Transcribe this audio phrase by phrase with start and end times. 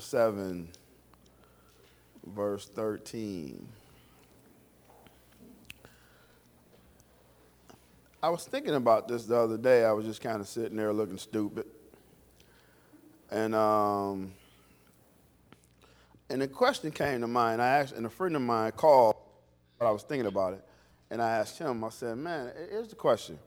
[0.00, 0.68] chapter 7,
[2.26, 3.68] verse 13.
[8.22, 9.84] I was thinking about this the other day.
[9.84, 11.66] I was just kind of sitting there looking stupid.
[13.30, 14.32] And um,
[16.28, 17.60] and the question came to mind.
[17.60, 19.16] I asked, and a friend of mine called,
[19.78, 20.64] but I was thinking about it.
[21.10, 23.38] And I asked him, I said, man, here's the question.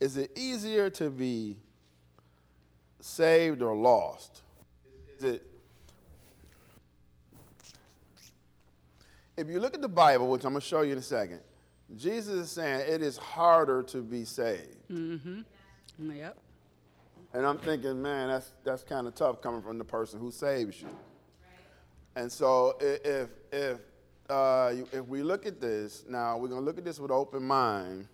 [0.00, 1.56] Is it easier to be
[3.00, 4.42] saved or lost?
[5.18, 5.55] Is it
[9.36, 11.40] if you look at the Bible, which I'm going to show you in a second,
[11.94, 14.88] Jesus is saying it is harder to be saved.
[14.90, 16.10] Mm-hmm.
[16.10, 16.38] Yep.
[17.32, 20.80] And I'm thinking, man, that's that's kind of tough coming from the person who saves
[20.80, 20.88] you.
[22.14, 23.78] And so if if
[24.30, 28.08] uh, if we look at this now, we're gonna look at this with open mind,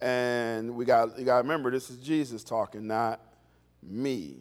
[0.00, 3.20] and we got you got to remember this is Jesus talking, not
[3.82, 4.38] me.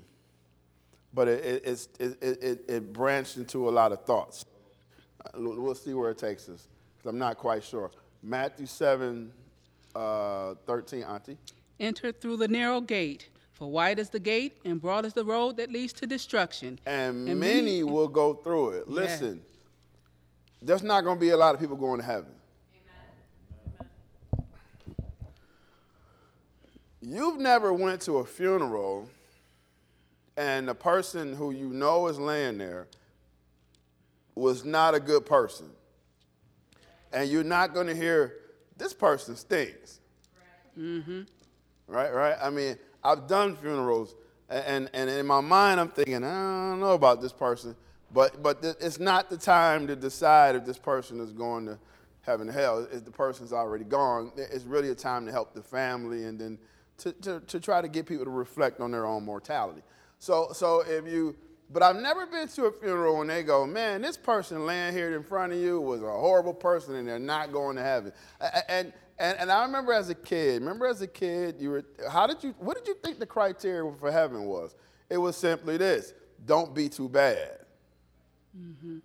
[1.13, 4.45] But it it, it, it, it branched into a lot of thoughts.
[5.35, 6.67] We'll see where it takes us.
[7.01, 7.91] Cause I'm not quite sure.
[8.21, 9.31] Matthew 7,
[9.95, 11.37] uh, 13, Auntie.
[11.79, 15.57] Enter through the narrow gate, for wide is the gate and broad is the road
[15.57, 16.79] that leads to destruction.
[16.85, 18.85] And, and many, many, will go through it.
[18.87, 18.93] Yeah.
[18.93, 19.41] Listen,
[20.61, 22.31] there's not going to be a lot of people going to heaven.
[24.33, 24.45] Amen.
[27.01, 29.07] You've never went to a funeral
[30.37, 32.87] and the person who you know is laying there
[34.35, 35.69] was not a good person
[37.15, 38.35] and you're not going to hear
[38.77, 40.01] this person stinks.
[40.77, 41.21] Mm-hmm.
[41.87, 42.35] Right, right.
[42.41, 44.15] I mean, I've done funerals,
[44.49, 47.75] and, and in my mind, I'm thinking, I don't know about this person,
[48.11, 51.79] but but th- it's not the time to decide if this person is going to
[52.21, 52.87] heaven or hell.
[52.91, 56.57] If the person's already gone, it's really a time to help the family and then
[56.97, 59.81] to, to, to try to get people to reflect on their own mortality.
[60.19, 61.35] So so if you
[61.71, 65.15] but I've never been to a funeral when they go, man, this person laying here
[65.15, 68.13] in front of you was a horrible person and they're not going to heaven.
[68.69, 72.27] And, and, and I remember as a kid, remember as a kid, you were, how
[72.27, 74.75] did you, what did you think the criteria for heaven was?
[75.09, 76.13] It was simply this
[76.45, 77.59] don't be too bad.
[78.57, 78.97] Mm-hmm.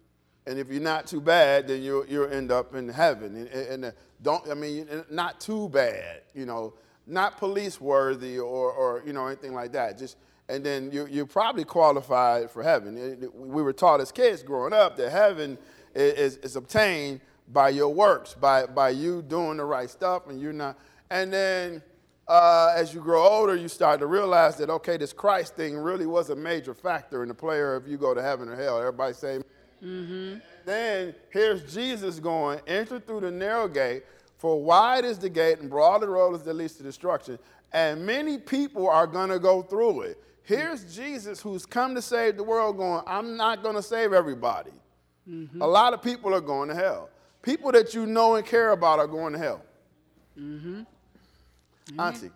[0.46, 3.36] And if you're not too bad, then you'll, you'll end up in heaven.
[3.36, 6.74] And, and, and don't, I mean, not too bad, you know,
[7.06, 9.98] not police worthy or, or, you know, anything like that.
[9.98, 10.16] Just,
[10.50, 13.30] and then you, you're probably qualified for heaven.
[13.34, 15.56] We were taught as kids growing up that heaven
[15.94, 17.20] is, is obtained
[17.52, 20.78] by your works, by, by you doing the right stuff, and you're not.
[21.10, 21.82] And then
[22.28, 26.06] uh, as you grow older, you start to realize that, okay, this Christ thing really
[26.06, 28.78] was a major factor in the player if you go to heaven or hell.
[28.78, 29.40] Everybody say,
[29.82, 30.38] mm-hmm.
[30.64, 34.04] Then here's Jesus going, enter through the narrow gate,
[34.38, 37.38] for wide is the gate and broad the road is that leads to destruction,
[37.72, 40.22] and many people are going to go through it.
[40.42, 44.72] Here's Jesus who's come to save the world, going, I'm not going to save everybody.
[45.28, 45.62] Mm-hmm.
[45.62, 47.10] A lot of people are going to hell.
[47.42, 49.62] People that you know and care about are going to hell.
[50.38, 50.82] Mm-hmm.
[51.98, 52.30] Auntie.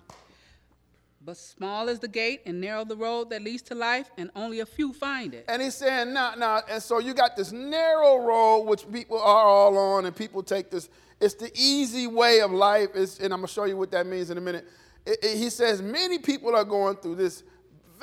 [1.25, 4.60] But small is the gate and narrow the road that leads to life, and only
[4.60, 5.47] a few find it.
[5.48, 9.44] And he's saying, now, now, and so you got this narrow road which people are
[9.44, 10.91] all on, and people take this.
[11.20, 14.28] It's the easy way of life, it's, and I'm gonna show you what that means
[14.28, 14.66] in a minute.
[15.06, 17.43] It, it, he says many people are going through this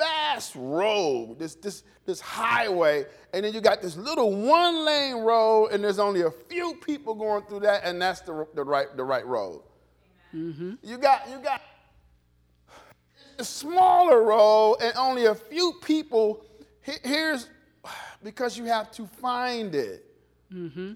[0.02, 5.68] vast road, this, this, this highway, and then you got this little one lane road,
[5.68, 9.04] and there's only a few people going through that, and that's the, the, right, the
[9.04, 9.62] right road.
[10.34, 10.74] Mm-hmm.
[10.82, 11.60] You got, you got
[13.38, 16.44] a smaller road, and only a few people.
[16.80, 17.48] Here's
[18.22, 20.04] because you have to find it.
[20.52, 20.92] Mm-hmm.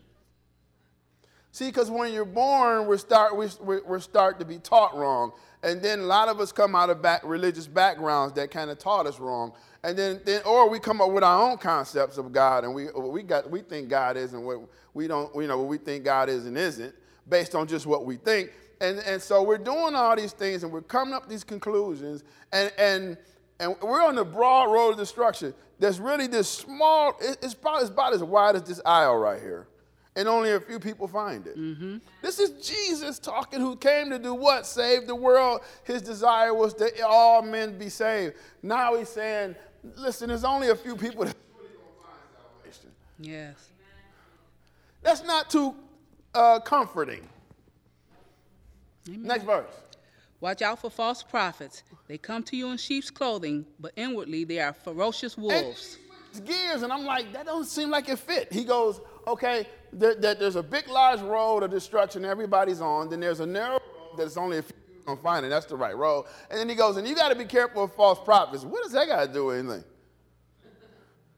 [1.57, 5.33] See, because when you're born, we start, we, we're start to be taught wrong.
[5.63, 8.79] And then a lot of us come out of back, religious backgrounds that kind of
[8.79, 9.55] taught us wrong.
[9.83, 12.89] And then, then, or we come up with our own concepts of God, and we,
[12.93, 14.59] we, got, we think God is and what
[14.93, 16.95] we don't, you know, what we think God is and isn't,
[17.27, 18.51] based on just what we think.
[18.83, 22.23] And, and so we're doing all these things, and we're coming up these conclusions,
[22.53, 23.17] and, and,
[23.61, 25.55] and we're on the broad road of destruction.
[25.79, 29.69] There's really this small, it's about, it's about as wide as this aisle right here
[30.17, 31.57] and only a few people find it.
[31.57, 31.99] Mm-hmm.
[32.23, 34.67] This is Jesus talking, who came to do what?
[34.67, 35.61] Save the world.
[35.85, 38.35] His desire was that all men be saved.
[38.63, 39.55] Now he's saying,
[39.95, 42.19] listen, there's only a few people that really gonna find
[42.65, 42.91] salvation.
[43.21, 43.69] Yes.
[45.03, 45.77] That's not too
[46.35, 47.29] uh, comforting.
[49.09, 49.23] Amen.
[49.23, 49.71] Next verse.
[50.41, 51.83] Watch out for false prophets.
[52.09, 55.99] They come to you in sheep's clothing, but inwardly they are ferocious wolves.
[56.35, 58.53] And gears, and I'm like, that don't seem like it fit.
[58.53, 59.67] He goes, okay,
[59.97, 63.11] that, that there's a big, large road of destruction everybody's on.
[63.11, 64.77] Then there's a narrow road that's only a few
[65.07, 65.49] going to find it.
[65.49, 66.27] That's the right road.
[66.51, 68.65] And then he goes, and you got to be careful of false prophets.
[68.65, 69.85] What does that got to do with anything?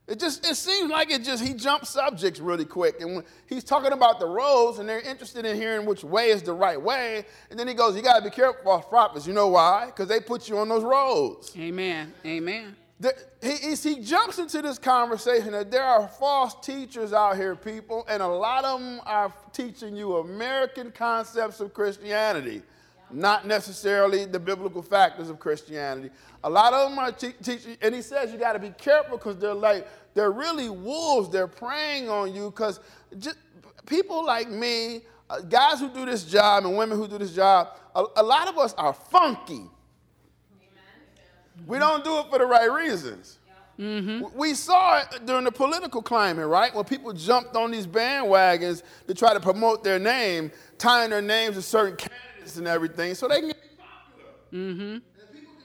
[0.06, 3.02] It just it seems like it just he jumps subjects really quick.
[3.02, 6.42] And when he's talking about the roads and they're interested in hearing which way is
[6.42, 9.26] the right way, and then he goes, You gotta be careful of false prophets.
[9.26, 9.86] You know why?
[9.86, 11.52] Because they put you on those roads.
[11.58, 12.14] Amen.
[12.24, 12.74] Amen.
[13.40, 18.20] He, he jumps into this conversation that there are false teachers out here, people, and
[18.22, 22.60] a lot of them are teaching you American concepts of Christianity,
[23.12, 26.10] not necessarily the biblical factors of Christianity.
[26.42, 29.16] A lot of them are te- teaching, and he says you got to be careful
[29.16, 31.30] because they're like, they're really wolves.
[31.30, 32.80] They're preying on you because
[33.86, 37.68] people like me, uh, guys who do this job and women who do this job,
[37.94, 39.62] a, a lot of us are funky.
[41.66, 43.38] We don't do it for the right reasons.
[43.78, 44.36] Mm-hmm.
[44.36, 46.74] We saw it during the political climate, right?
[46.74, 51.54] When people jumped on these bandwagons to try to promote their name, tying their names
[51.54, 54.32] to certain candidates and everything, so they can get popular.
[54.52, 54.98] Mm-hmm.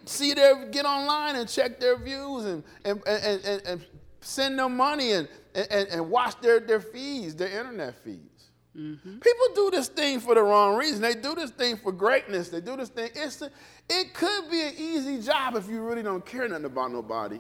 [0.06, 3.86] See their, get online and check their views and, and, and, and, and
[4.22, 8.33] send them money and, and, and watch their, their feeds, their internet feeds.
[8.78, 9.20] Mm-hmm.
[9.20, 11.02] People do this thing for the wrong reason.
[11.02, 12.50] They do this thing for greatness.
[12.50, 13.12] They do this thing.
[13.14, 13.52] It's a,
[13.88, 17.40] it could be an easy job if you really don't care nothing about nobody.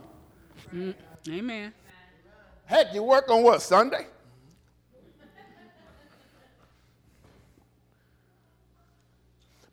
[0.73, 0.93] Mm,
[1.29, 1.73] amen.
[2.65, 4.07] Heck, you work on what, Sunday?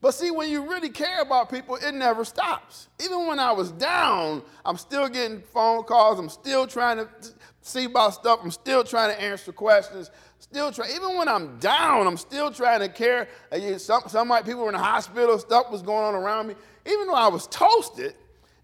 [0.02, 2.88] But see, when you really care about people, it never stops.
[3.04, 6.18] Even when I was down, I'm still getting phone calls.
[6.18, 7.08] I'm still trying to
[7.60, 8.40] see about stuff.
[8.42, 10.10] I'm still trying to answer questions.
[10.40, 10.90] Still trying.
[10.96, 13.28] Even when I'm down, I'm still trying to care.
[13.78, 15.38] Some, some people were in the hospital.
[15.38, 16.54] Stuff was going on around me.
[16.86, 18.14] Even though I was toasted,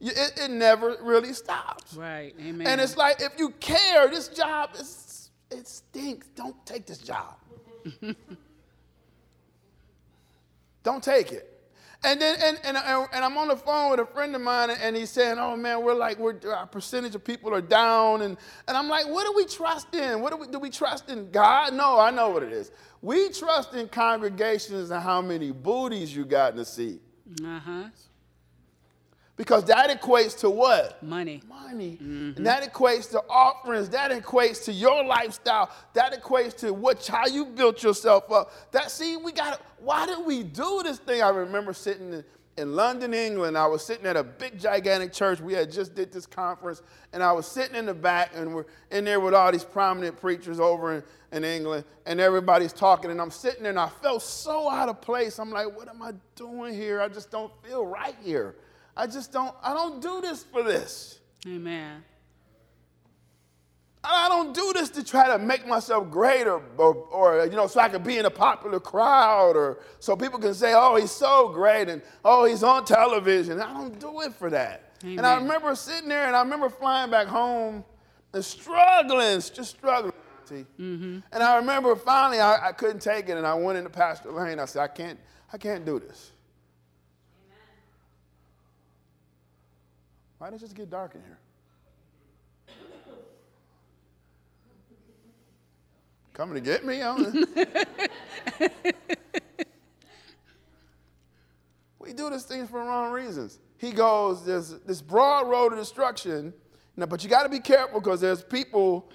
[0.01, 1.95] it, it never really stops.
[1.95, 2.35] Right.
[2.41, 2.67] Amen.
[2.67, 6.27] And it's like if you care, this job is it stinks.
[6.29, 7.37] Don't take this job.
[10.83, 11.56] Don't take it.
[12.07, 12.77] And then and, and,
[13.13, 15.83] and I'm on the phone with a friend of mine and he's saying, oh man,
[15.83, 18.23] we're like, we're, our percentage of people are down.
[18.23, 18.37] And,
[18.69, 20.21] and I'm like, what do we trust in?
[20.21, 21.75] What do we, do we trust in God?
[21.75, 22.71] No, I know what it is.
[23.03, 27.01] We trust in congregations and how many booties you got in the seat.
[27.45, 27.85] Uh-huh.
[29.37, 31.03] Because that equates to what?
[31.03, 31.43] Money.
[31.47, 31.99] Money.
[32.03, 32.39] Mm-hmm.
[32.39, 33.91] And that equates to offerings.
[33.91, 35.71] That equates to your lifestyle.
[35.93, 38.73] That equates to what how you built yourself up.
[38.73, 41.23] That see, we got why did we do this thing?
[41.23, 42.25] I remember sitting in,
[42.57, 43.59] in London, England.
[43.59, 45.41] I was sitting at a big gigantic church.
[45.41, 46.81] We had just did this conference,
[47.13, 50.19] and I was sitting in the back, and we're in there with all these prominent
[50.19, 51.03] preachers over in,
[51.33, 55.03] in England, and everybody's talking, and I'm sitting there, and I felt so out of
[55.03, 55.39] place.
[55.39, 57.03] I'm like, what am I doing here?
[57.03, 58.57] I just don't feel right here.
[58.97, 61.19] I just don't, I don't do this for this.
[61.47, 62.03] Amen.
[64.09, 67.81] I don't do this to try to make myself greater or, or, you know, so
[67.81, 71.49] I can be in a popular crowd or so people can say, oh, he's so
[71.49, 73.61] great and oh, he's on television.
[73.61, 74.93] I don't do it for that.
[75.03, 75.19] Amen.
[75.19, 77.85] And I remember sitting there and I remember flying back home
[78.33, 80.13] and struggling, just struggling.
[80.49, 81.19] Mm-hmm.
[81.33, 84.61] And I remember finally I, I couldn't take it and I went into Pastor Lane.
[84.61, 85.19] I said, I can't,
[85.53, 86.31] I can't do this.
[90.47, 91.39] Why did it just get dark in here?
[96.35, 97.03] Coming to get me?
[101.99, 103.59] we do these things for wrong reasons.
[103.77, 106.55] He goes, there's this broad road of destruction.
[106.97, 109.11] Now, but you got to be careful because there's people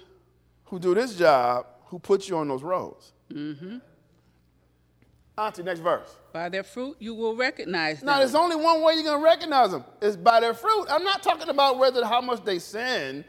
[0.64, 3.14] who do this job who put you on those roads.
[3.32, 3.78] Mm-hmm.
[5.38, 6.16] Auntie, next verse.
[6.32, 8.06] By their fruit you will recognize them.
[8.06, 9.84] Now, there's only one way you're going to recognize them.
[10.00, 10.86] It's by their fruit.
[10.90, 13.24] I'm not talking about whether how much they sin,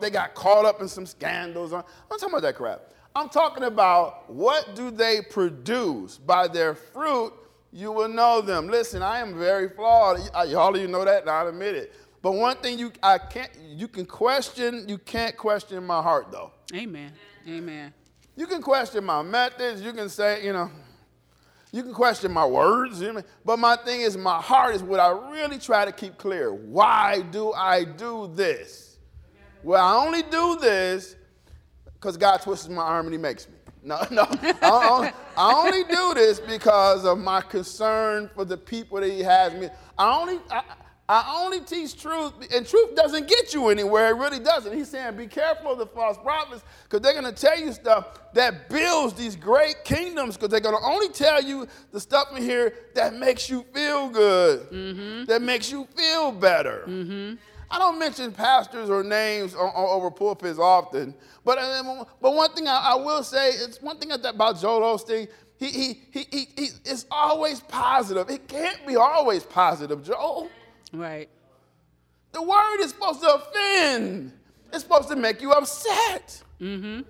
[0.00, 1.72] they got caught up in some scandals.
[1.72, 2.82] I'm not talking about that crap.
[3.14, 6.16] I'm talking about what do they produce?
[6.16, 7.32] By their fruit
[7.72, 8.68] you will know them.
[8.68, 10.20] Listen, I am very flawed.
[10.34, 11.94] All of you know that, and I admit it.
[12.20, 16.52] But one thing you I can't you can question, you can't question my heart though.
[16.74, 17.12] Amen.
[17.48, 17.92] Amen.
[18.36, 20.70] You can question my methods, you can say, you know,
[21.72, 23.02] you can question my words,
[23.46, 26.52] but my thing is, my heart is what I really try to keep clear.
[26.52, 28.98] Why do I do this?
[29.62, 31.16] Well, I only do this
[31.94, 33.54] because God twists my arm and He makes me.
[33.82, 34.26] No, no.
[34.62, 39.54] I, I, only do this because of my concern for the people that He has
[39.54, 39.68] me.
[39.96, 40.40] I only,
[41.08, 44.10] I only teach truth, and truth doesn't get you anywhere.
[44.10, 44.72] It really doesn't.
[44.72, 48.32] He's saying, be careful of the false prophets because they're going to tell you stuff
[48.34, 52.42] that builds these great kingdoms because they're going to only tell you the stuff in
[52.42, 55.24] here that makes you feel good, mm-hmm.
[55.24, 56.84] that makes you feel better.
[56.86, 57.34] Mm-hmm.
[57.70, 61.58] I don't mention pastors or names over pulpits often, but,
[62.20, 66.00] but one thing I, I, will say, it's one thing about Joel Osteen, he, he,
[66.10, 68.28] he, he, he, it's always positive.
[68.28, 70.50] It can't be always positive, Joel.
[70.92, 71.28] Right.
[72.32, 74.32] The word is supposed to offend.
[74.72, 76.42] It's supposed to make you upset.
[76.60, 77.02] Mm-hmm.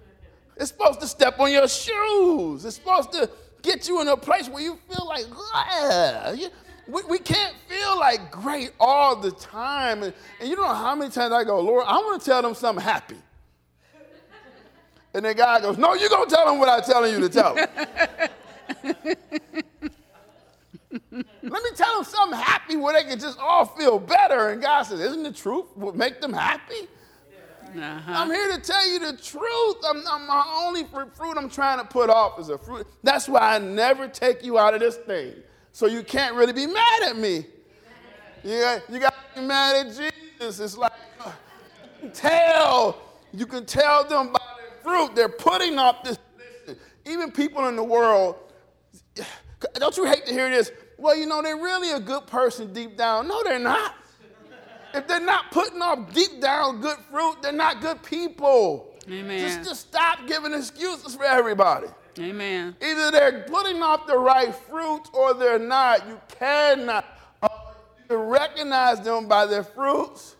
[0.56, 2.64] It's supposed to step on your shoes.
[2.64, 3.30] It's supposed to
[3.62, 5.26] get you in a place where you feel like.
[6.38, 6.50] You-
[6.88, 10.02] we, we can't feel like great all the time.
[10.02, 12.42] And, and you don't know how many times I go, Lord, I want to tell
[12.42, 13.16] them something happy.
[15.14, 17.28] And then God goes, No, you're going to tell them what I'm telling you to
[17.28, 17.68] tell them.
[20.92, 24.50] Let me tell them something happy where they can just all feel better.
[24.50, 26.88] And God says, Isn't the truth what make them happy?
[27.74, 28.12] Uh-huh.
[28.14, 29.76] I'm here to tell you the truth.
[29.88, 32.86] I'm, I'm my only fruit I'm trying to put off is a fruit.
[33.02, 35.34] That's why I never take you out of this thing.
[35.72, 37.46] So you can't really be mad at me.
[38.44, 40.60] You got, you got to be mad at Jesus.
[40.60, 40.92] It's like,
[41.24, 41.32] uh,
[42.12, 43.00] tell,
[43.32, 45.14] you can tell them by their fruit.
[45.14, 46.18] They're putting off this.
[47.06, 48.36] Even people in the world,
[49.74, 50.70] don't you hate to hear this?
[51.02, 53.26] Well, you know, they're really a good person deep down.
[53.26, 53.96] No, they're not.
[54.94, 58.94] If they're not putting off deep down good fruit, they're not good people.
[59.10, 59.40] Amen.
[59.40, 61.88] Just, just stop giving excuses for everybody.
[62.20, 62.76] Amen.
[62.80, 66.06] Either they're putting off the right fruit or they're not.
[66.06, 67.04] You cannot
[67.42, 67.48] uh,
[68.08, 70.36] you recognize them by their fruits.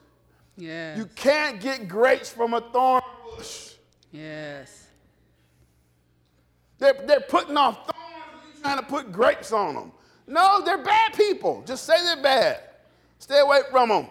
[0.57, 0.97] Yes.
[0.97, 3.03] You can't get grapes from a thorn
[3.37, 3.73] bush.
[4.13, 4.87] yes.
[6.79, 9.93] They're, they're putting off thorns you're trying to put grapes on them.
[10.33, 11.63] No, they're bad people.
[11.67, 12.61] Just say they're bad.
[13.19, 14.07] Stay away from them.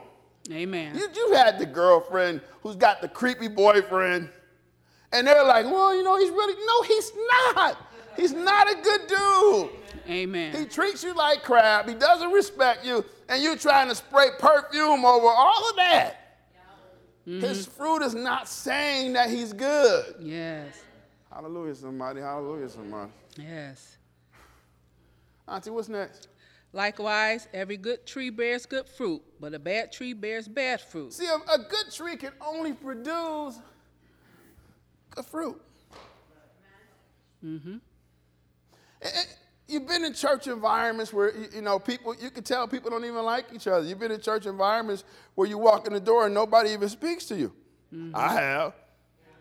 [0.52, 0.96] Amen.
[0.96, 4.30] You, you had the girlfriend who's got the creepy boyfriend,
[5.12, 7.12] and they're like, well, you know, he's really, no, he's
[7.56, 7.78] not.
[8.16, 9.70] He's not a good dude.
[10.08, 10.56] Amen.
[10.56, 11.90] He treats you like crap.
[11.90, 16.18] He doesn't respect you, and you're trying to spray perfume over all of that.
[17.28, 17.40] Mm-hmm.
[17.40, 20.16] His fruit is not saying that he's good.
[20.20, 20.84] Yes.
[21.32, 22.22] Hallelujah, somebody.
[22.22, 23.12] Hallelujah, somebody.
[23.38, 23.98] Yes.
[25.52, 26.30] Auntie, what's next?
[26.72, 31.12] Likewise, every good tree bears good fruit, but a bad tree bears bad fruit.
[31.12, 33.60] See, a, a good tree can only produce
[35.10, 35.62] good fruit.
[37.44, 37.78] Mm-hmm.
[39.68, 42.16] You've been in church environments where you, you know people.
[42.16, 43.86] You can tell people don't even like each other.
[43.86, 45.04] You've been in church environments
[45.36, 47.54] where you walk in the door and nobody even speaks to you.
[48.14, 48.74] I have.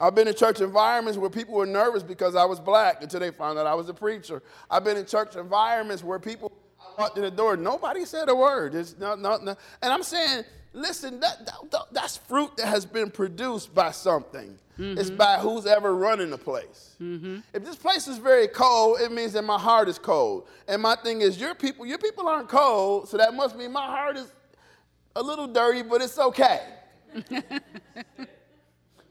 [0.00, 3.30] I've been in church environments where people were nervous because I was black until they
[3.30, 4.42] found out I was a preacher.
[4.70, 8.34] I've been in church environments where people I walked in the door, nobody said a
[8.34, 8.74] word.
[8.74, 9.54] It's no, no, no.
[9.82, 14.58] And I'm saying, listen, that, that- that- that's fruit that has been produced by something.
[14.78, 15.16] It's mm-hmm.
[15.16, 16.96] by who's ever running the place.
[17.02, 17.40] Mm-hmm.
[17.52, 20.48] If this place is very cold, it means that my heart is cold.
[20.68, 23.84] And my thing is, your people, your people aren't cold, so that must mean my
[23.84, 24.32] heart is
[25.14, 26.60] a little dirty, but it's okay.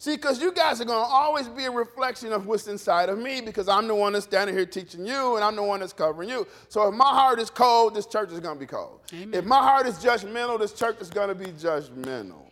[0.02, 3.20] See, because you guys are going to always be a reflection of what's inside of
[3.20, 5.92] me because I'm the one that's standing here teaching you and I'm the one that's
[5.92, 6.48] covering you.
[6.70, 9.02] So if my heart is cold, this church is going to be cold.
[9.14, 9.34] Amen.
[9.34, 12.46] If my heart is judgmental, this church is going to be judgmental.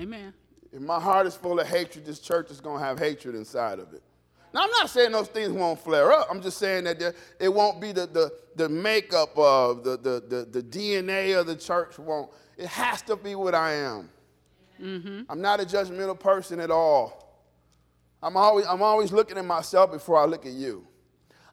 [0.00, 0.32] Amen.
[0.72, 3.78] If my heart is full of hatred, this church is going to have hatred inside
[3.78, 4.02] of it.
[4.54, 6.28] Now, I'm not saying those things won't flare up.
[6.30, 10.22] I'm just saying that there- it won't be the, the, the makeup of the, the,
[10.26, 12.30] the, the DNA of the church won't.
[12.56, 14.08] It has to be what I am.
[14.80, 15.22] Mm-hmm.
[15.28, 17.20] I'm not a judgmental person at all.
[18.22, 20.86] I'm always, I'm always looking at myself before I look at you.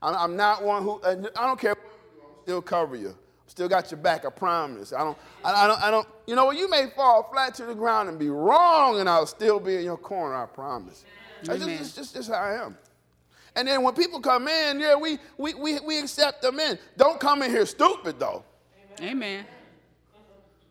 [0.02, 2.96] I'm, I'm not one who, and I don't care what you do, I'll still cover
[2.96, 3.16] you.
[3.48, 4.92] Still got your back, I promise.
[4.92, 7.66] I don't, I, I don't, I don't, you know, what, you may fall flat to
[7.66, 11.06] the ground and be wrong, and I'll still be in your corner, I promise.
[11.44, 11.82] That's just, Amen.
[11.82, 12.78] it's just, just how I am.
[13.56, 16.78] And then when people come in, yeah, we, we, we, we accept them in.
[16.98, 18.44] Don't come in here stupid, though.
[19.02, 19.46] Amen.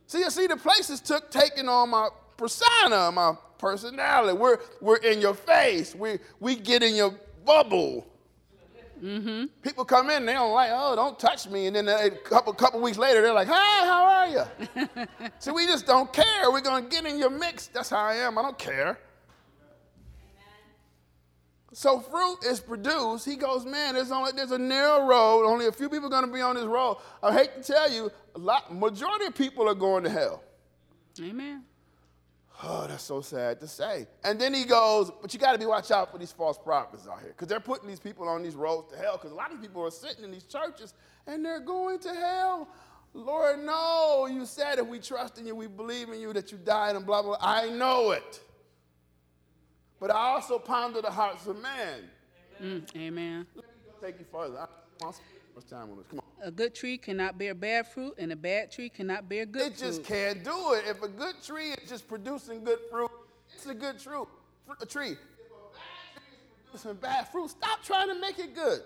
[0.07, 4.39] See, you see, the place is took taking on my persona, my personality.
[4.39, 5.95] We're we're in your face.
[5.95, 7.15] We we get in your
[7.45, 8.07] bubble.
[9.03, 9.45] Mm-hmm.
[9.61, 12.81] People come in, they don't like, oh, don't touch me, and then a couple couple
[12.81, 15.07] weeks later, they're like, hi, how are you?
[15.39, 16.51] so we just don't care.
[16.51, 17.67] We're gonna get in your mix.
[17.67, 18.39] That's how I am.
[18.39, 18.99] I don't care.
[21.77, 23.27] So fruit is produced.
[23.27, 25.45] He goes, man, there's only there's a narrow road.
[25.47, 26.97] Only a few people are going to be on this road.
[27.23, 30.43] I hate to tell you, a lot majority of people are going to hell.
[31.21, 31.65] Amen.
[32.63, 34.07] Oh, that's so sad to say.
[34.25, 37.07] And then he goes, but you got to be watch out for these false prophets
[37.07, 39.19] out here, because they're putting these people on these roads to hell.
[39.19, 40.95] Because a lot of people are sitting in these churches
[41.27, 42.69] and they're going to hell.
[43.13, 46.59] Lord, no, you said if we trust in you, we believe in you, that you
[46.59, 47.37] died and blah blah.
[47.39, 47.49] blah.
[47.49, 48.41] I know it.
[49.99, 52.01] But I also ponder the hearts of man.
[52.63, 53.47] Mm, amen.
[53.55, 54.69] Let me go take you further.
[55.57, 56.07] I don't spend too much time on this.
[56.09, 56.49] Come on.
[56.49, 59.73] A good tree cannot bear bad fruit, and a bad tree cannot bear good fruit.
[59.73, 60.85] It just can't do it.
[60.87, 63.11] If a good tree is just producing good fruit,
[63.55, 64.17] it's a good tree.
[64.81, 65.13] A tree.
[65.13, 66.37] If a bad tree
[66.75, 68.81] is producing bad fruit, stop trying to make it good.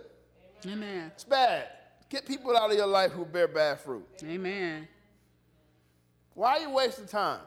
[0.66, 1.10] Amen.
[1.14, 1.68] It's bad.
[2.08, 4.04] Get people out of your life who bear bad fruit.
[4.24, 4.88] Amen.
[6.34, 7.40] Why are you wasting time?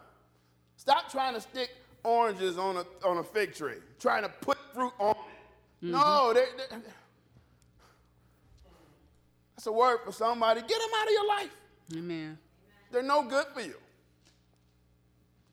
[0.77, 1.69] Stop trying to stick
[2.03, 5.85] oranges on a, on a fig tree, trying to put fruit on it.
[5.85, 5.91] Mm-hmm.
[5.91, 6.77] No, they, they,
[9.63, 10.59] that's a word for somebody.
[10.59, 11.49] Get them out of your life.
[11.95, 12.37] Amen.
[12.91, 13.75] They're no good for you.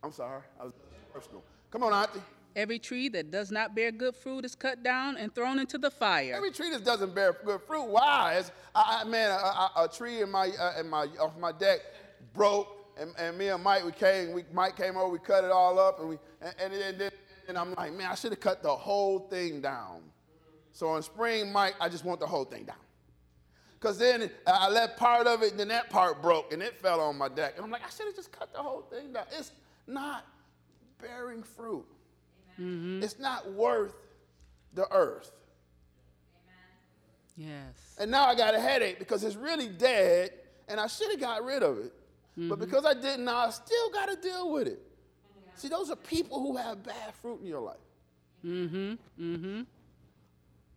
[0.02, 0.42] I'm sorry.
[0.60, 0.72] I was
[1.14, 1.44] personal.
[1.70, 2.20] Come on, Auntie.
[2.56, 5.92] Every tree that does not bear good fruit is cut down and thrown into the
[5.92, 6.34] fire.
[6.34, 7.84] Every tree that doesn't bear good fruit.
[7.84, 8.38] Why?
[8.40, 11.78] It's, I, I, man, a, a, tree in my uh, in my off my deck
[12.34, 12.66] broke,
[12.98, 14.32] and, and me and Mike we came.
[14.32, 15.08] We Mike came over.
[15.08, 17.10] We cut it all up, and we and, and, and then
[17.46, 20.02] and I'm like, man, I should have cut the whole thing down.
[20.72, 22.76] So in spring, Mike, I just want the whole thing down.
[23.80, 27.00] Because then I let part of it, and then that part broke, and it fell
[27.00, 27.54] on my deck.
[27.56, 29.24] And I'm like, I should have just cut the whole thing down.
[29.38, 29.52] It's
[29.86, 30.26] not
[31.00, 31.86] bearing fruit.
[32.60, 33.02] Mm-hmm.
[33.02, 33.94] It's not worth
[34.74, 35.32] the earth.
[37.38, 37.96] Yes.
[37.98, 40.32] And now I got a headache because it's really dead,
[40.68, 41.92] and I should have got rid of it.
[42.36, 44.80] But because I didn't, now I still got to deal with it.
[45.56, 47.76] See, those are people who have bad fruit in your life.
[48.44, 48.92] Mm-hmm.
[49.20, 49.62] Mm-hmm.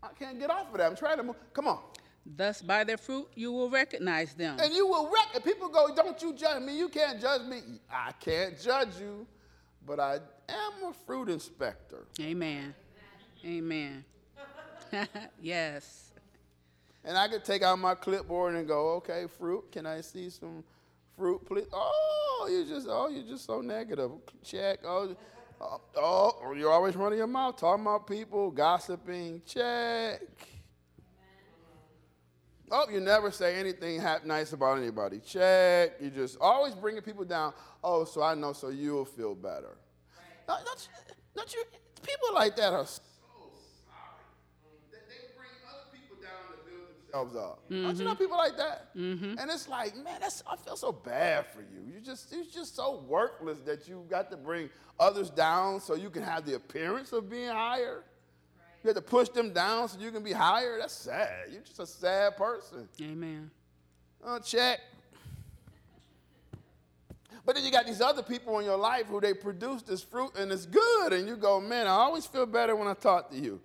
[0.02, 0.88] I can't get off of that.
[0.88, 1.36] I'm trying to move.
[1.54, 1.80] Come on.
[2.26, 4.58] Thus, by their fruit, you will recognize them.
[4.60, 5.30] And you will wreck.
[5.36, 6.78] And people go, Don't you judge me.
[6.78, 7.62] You can't judge me.
[7.92, 9.28] I can't judge you,
[9.86, 12.06] but I am a fruit inspector.
[12.22, 12.74] Amen.
[13.46, 14.06] Amen.
[15.42, 16.12] yes.
[17.04, 20.64] And I could take out my clipboard and go, Okay, fruit, can I see some
[21.18, 21.68] fruit, please?
[21.74, 24.12] Oh, you're just, oh, you're just so negative.
[24.44, 24.80] Check.
[24.86, 25.14] Oh,
[25.60, 29.42] oh, oh you're always running your mouth, talking about people, gossiping.
[29.46, 30.22] Check.
[32.72, 35.20] Oh, you never say anything nice about anybody.
[35.20, 35.94] Check.
[36.02, 37.54] You just always bringing people down.
[37.84, 39.78] Oh, so I know, so you'll feel better.
[40.18, 40.48] Right.
[40.48, 40.88] Not,
[41.36, 41.64] not, you,
[42.02, 43.02] people like that are so
[43.86, 44.24] sorry.
[44.92, 47.70] They, they bring other people down to build themselves up.
[47.70, 47.84] Mm-hmm.
[47.84, 48.96] Don't you know people like that?
[48.96, 49.38] Mm-hmm.
[49.38, 51.82] And it's like, man, that's, I feel so bad for you.
[51.94, 56.10] You just, you're just so worthless that you got to bring others down so you
[56.10, 58.04] can have the appearance of being higher.
[58.84, 60.78] You have to push them down so you can be higher.
[60.80, 61.48] That's sad.
[61.50, 62.90] You're just a sad person.
[63.02, 63.50] Amen.
[64.26, 64.82] Oh, check.
[67.46, 70.32] But then you got these other people in your life who they produce this fruit
[70.38, 71.14] and it's good.
[71.14, 73.62] And you go, man, I always feel better when I talk to you.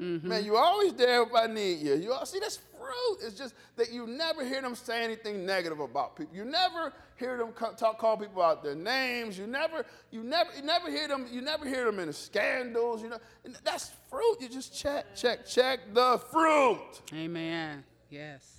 [0.00, 0.28] Mm-hmm.
[0.28, 1.94] Man, you always there if I need you.
[1.94, 2.58] You all see that's
[2.96, 3.26] fruit.
[3.26, 6.34] It's just that you never hear them say anything negative about people.
[6.34, 9.38] You never hear them talk, call people out their names.
[9.38, 11.26] You never, you never, you never hear them.
[11.30, 13.02] You never hear them in scandals.
[13.02, 14.38] You know, and that's fruit.
[14.40, 17.02] You just check, check, check the fruit.
[17.14, 17.84] Amen.
[18.10, 18.52] Yes.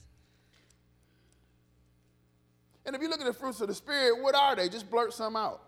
[2.85, 4.69] And if you look at the fruits of the spirit, what are they?
[4.69, 5.61] Just blurt some out.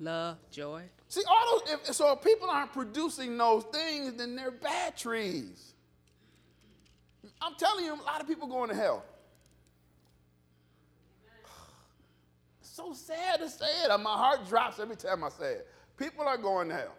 [0.00, 0.82] Love, joy.
[1.06, 1.74] See, all those.
[1.74, 5.71] If, so, if people aren't producing those things, then they're bad trees.
[7.40, 9.04] I'm telling you, a lot of people going to hell.
[12.60, 14.00] so sad to say it.
[14.00, 15.68] My heart drops every time I say it.
[15.96, 16.96] People are going to hell.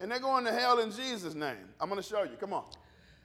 [0.00, 1.68] And they're going to hell in Jesus' name.
[1.80, 2.36] I'm going to show you.
[2.40, 2.64] Come on.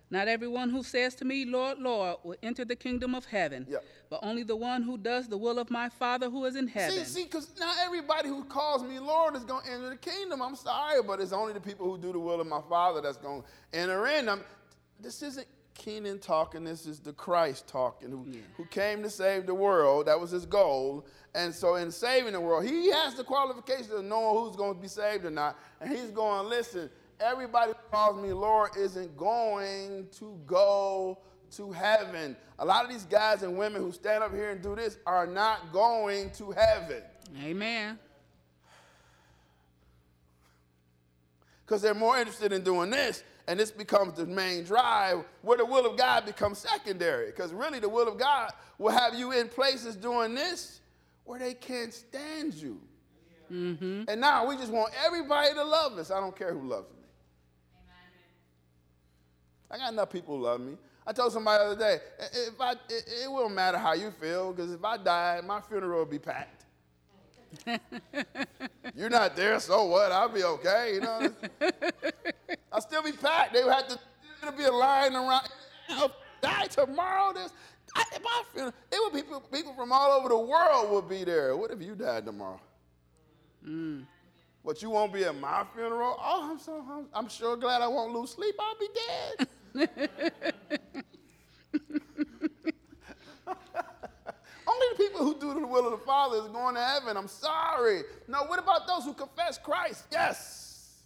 [0.10, 3.84] Not everyone who says to me, Lord, Lord, will enter the kingdom of heaven, yep.
[4.10, 7.00] but only the one who does the will of my Father who is in heaven.
[7.00, 10.42] See, see, because not everybody who calls me Lord is going to enter the kingdom.
[10.42, 13.18] I'm sorry, but it's only the people who do the will of my Father that's
[13.18, 14.30] going to enter in.
[14.30, 14.42] I'm,
[15.02, 18.40] this isn't Kenan talking, this is the Christ talking, who, yeah.
[18.56, 20.08] who came to save the world.
[20.08, 21.06] That was his goal.
[21.36, 24.82] And so, in saving the world, he has the qualification of knowing who's going to
[24.82, 25.58] be saved or not.
[25.80, 31.20] And he's going, listen, everybody who calls me Lord isn't going to go
[31.52, 32.36] to heaven.
[32.60, 35.28] A lot of these guys and women who stand up here and do this are
[35.28, 37.04] not going to heaven.
[37.44, 38.00] Amen.
[41.66, 45.66] Because they're more interested in doing this and this becomes the main drive, where the
[45.66, 47.28] will of God becomes secondary.
[47.28, 50.82] Because really, the will of God will have you in places doing this
[51.24, 52.80] where they can't stand you.
[53.52, 54.04] Mm-hmm.
[54.10, 56.12] And now we just want everybody to love us.
[56.12, 57.06] I don't care who loves me.
[57.80, 58.12] Amen.
[59.72, 60.78] I got enough people who love me.
[61.06, 62.00] I told somebody the other day,
[62.50, 66.00] if I, it, it won't matter how you feel, because if I die, my funeral
[66.00, 66.57] will be packed.
[68.96, 70.12] You're not there, so what?
[70.12, 71.34] I'll be okay, you know.
[72.72, 73.54] I'll still be packed.
[73.54, 74.00] They would have to
[74.42, 75.48] there'll be a line around.
[75.90, 77.34] I'll die tomorrow.
[77.34, 77.52] This
[77.96, 81.24] I, my funeral, it would be people, people from all over the world would be
[81.24, 81.56] there.
[81.56, 82.60] What if you died tomorrow?
[83.68, 84.06] Mm.
[84.64, 86.18] But you won't be at my funeral?
[86.20, 88.56] Oh, I'm so I'm, I'm sure glad I won't lose sleep.
[88.60, 88.90] I'll be
[89.88, 90.10] dead.
[94.98, 97.16] People who do the will of the Father is going to heaven.
[97.16, 98.02] I'm sorry.
[98.28, 100.06] No, what about those who confess Christ?
[100.12, 101.04] Yes.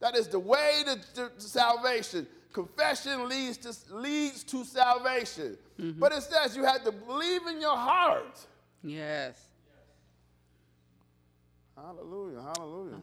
[0.00, 2.26] That is the way to, to, to salvation.
[2.52, 5.56] Confession leads to, leads to salvation.
[5.80, 6.00] Mm-hmm.
[6.00, 8.40] But it says you have to believe in your heart.
[8.82, 9.40] Yes.
[11.76, 13.00] Hallelujah, hallelujah.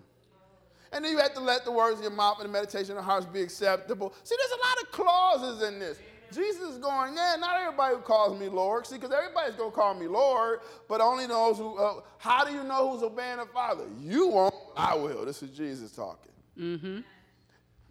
[0.91, 2.97] And then you have to let the words of your mouth and the meditation of
[2.97, 4.13] your hearts be acceptable.
[4.23, 5.99] See, there's a lot of clauses in this.
[6.31, 8.85] Jesus is going, yeah, not everybody who calls me Lord.
[8.85, 12.53] See, because everybody's going to call me Lord, but only those who, uh, how do
[12.53, 13.85] you know who's obeying the Father?
[13.99, 15.25] You won't, I will.
[15.25, 16.31] This is Jesus talking.
[16.57, 16.99] Mm-hmm.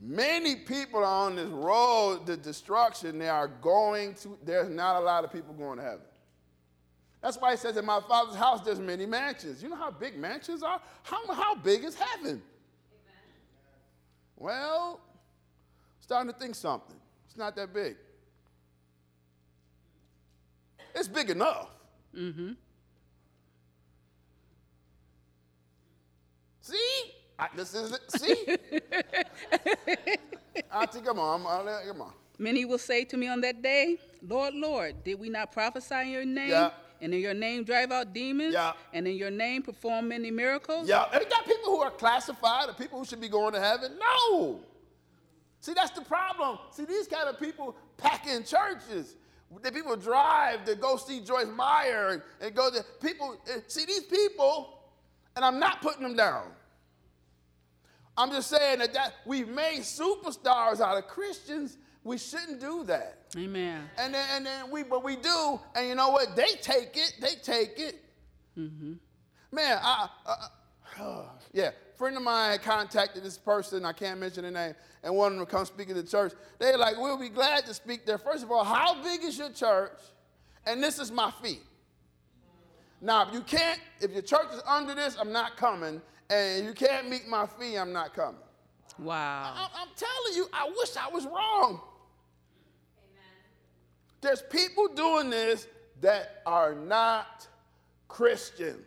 [0.00, 3.18] Many people are on this road to destruction.
[3.18, 6.06] They are going to, there's not a lot of people going to heaven.
[7.20, 9.62] That's why he says, In my Father's house, there's many mansions.
[9.62, 10.80] You know how big mansions are?
[11.02, 12.26] How, how big is heaven?
[12.30, 12.42] Amen.
[14.36, 15.00] Well,
[16.00, 16.96] starting to think something.
[17.26, 17.96] It's not that big.
[20.98, 21.68] It's big enough.
[22.16, 22.52] Mm-hmm.
[26.60, 27.12] See?
[27.38, 28.10] I, this is it.
[28.10, 28.56] See?
[30.72, 31.44] Auntie, come on.
[31.86, 32.12] Come on.
[32.38, 36.08] Many will say to me on that day, Lord, Lord, did we not prophesy in
[36.08, 36.50] your name?
[36.50, 36.70] Yeah.
[37.00, 38.54] And in your name drive out demons?
[38.54, 38.72] Yeah.
[38.92, 40.88] And in your name perform many miracles?
[40.88, 41.04] Yeah.
[41.12, 43.92] And you got people who are classified, the people who should be going to heaven?
[44.00, 44.60] No.
[45.60, 46.58] See, that's the problem.
[46.72, 49.14] See, these kind of people pack in churches.
[49.62, 53.36] The people drive to go see Joyce Meyer and, and go to people.
[53.66, 54.80] See, these people,
[55.36, 56.48] and I'm not putting them down.
[58.16, 61.78] I'm just saying that, that we've made superstars out of Christians.
[62.04, 63.18] We shouldn't do that.
[63.36, 63.88] Amen.
[63.96, 66.34] And then, and then we, but we do, and you know what?
[66.34, 67.14] They take it.
[67.20, 68.04] They take it.
[68.58, 68.94] Mm-hmm.
[69.52, 70.34] Man, I, uh,
[71.00, 73.84] uh, yeah, friend of mine had contacted this person.
[73.84, 76.32] I can't mention the name, and wanted them to come speak at the church.
[76.58, 79.50] They're like, "We'll be glad to speak there." First of all, how big is your
[79.50, 79.98] church?
[80.64, 81.60] And this is my fee.
[83.00, 86.72] Now, if you can't, if your church is under this, I'm not coming and you
[86.72, 88.40] can't meet my fee, I'm not coming.
[88.98, 89.54] Wow.
[89.56, 91.80] I, am telling you, I wish I was wrong.
[92.98, 93.40] Amen.
[94.20, 95.66] There's people doing this
[96.00, 97.46] that are not
[98.08, 98.84] Christian.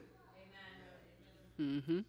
[1.60, 2.00] Mm-hmm.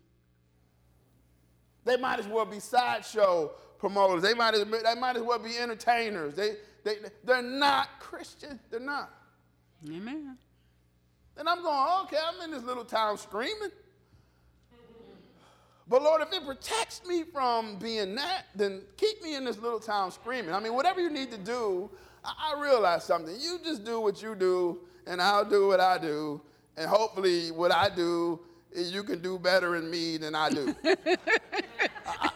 [1.84, 4.22] They might as well be sideshow promoters.
[4.22, 6.34] They might as, they might as well be entertainers.
[6.34, 8.58] They, they, they're not Christian.
[8.70, 9.10] They're not.
[9.88, 10.36] Amen.
[11.36, 13.70] And I'm going, okay, I'm in this little town screaming.
[15.88, 19.80] But Lord, if it protects me from being that, then keep me in this little
[19.80, 20.54] town screaming.
[20.54, 21.90] I mean, whatever you need to do,
[22.24, 23.34] I, I realize something.
[23.38, 26.40] You just do what you do, and I'll do what I do.
[26.76, 28.40] And hopefully, what I do,
[28.74, 30.74] you can do better in me than I do.
[32.06, 32.30] I,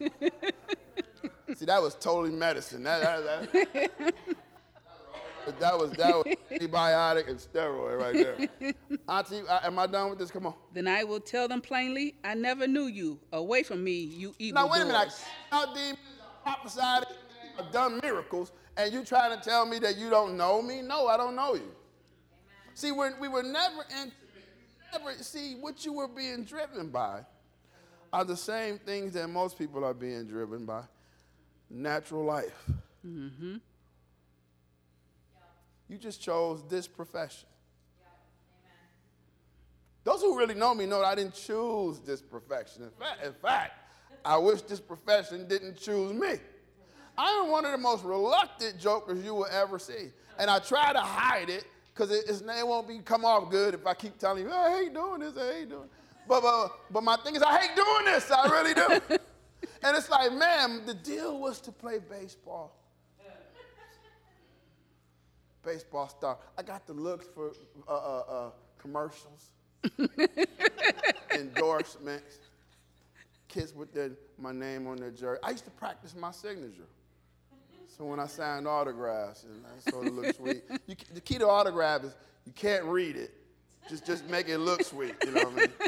[1.54, 2.82] see, that was totally medicine.
[2.84, 4.14] That, that, that,
[5.60, 8.74] that was that was antibiotic and steroid right there.
[9.08, 10.30] Auntie, am I done with this?
[10.30, 10.54] Come on.
[10.72, 13.20] Then I will tell them plainly, I never knew you.
[13.32, 14.62] Away from me, you evil.
[14.62, 15.12] Now wait a minute.
[15.52, 15.98] I demons,
[16.42, 17.04] prophesied,
[17.58, 20.82] I've done miracles, and you trying to tell me that you don't know me?
[20.82, 21.60] No, I don't know you.
[21.60, 21.72] Amen.
[22.74, 24.12] See, we're, we were never in.
[25.20, 27.24] See what you were being driven by
[28.12, 30.82] are the same things that most people are being driven by.
[31.68, 32.70] Natural life.
[33.06, 33.56] Mm-hmm.
[35.88, 37.48] You just chose this profession.
[40.04, 42.84] Those who really know me know that I didn't choose this profession.
[42.84, 43.72] In fact, in fact,
[44.24, 46.34] I wish this profession didn't choose me.
[47.16, 50.10] I am one of the most reluctant jokers you will ever see.
[50.38, 53.86] And I try to hide it because it, it won't be come off good if
[53.86, 55.88] I keep telling you, oh, I hate doing this, I hate doing
[56.28, 58.30] But, but, but my thing is, I hate doing this.
[58.30, 59.16] I really do.
[59.82, 62.74] and it's like, man, the deal was to play baseball
[65.64, 66.38] baseball star.
[66.58, 67.52] I got the looks for
[67.88, 69.50] uh, uh, uh, commercials,
[71.34, 72.38] endorsements,
[73.48, 75.40] kids with their, my name on their jersey.
[75.42, 76.86] I used to practice my signature.
[77.96, 80.64] So when I signed autographs, and that sort of looked sweet.
[80.86, 83.32] You, the key to autograph is you can't read it.
[83.88, 85.68] Just, just make it look sweet, you know what I mean?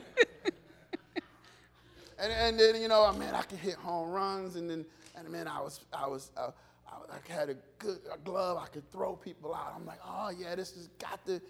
[2.18, 5.28] And, and then, you know, I man, I could hit home runs, and then, and
[5.28, 6.50] man, I was, I was, uh,
[6.88, 8.56] I had a good a glove.
[8.56, 9.74] I could throw people out.
[9.76, 11.40] I'm like, oh yeah, this has got to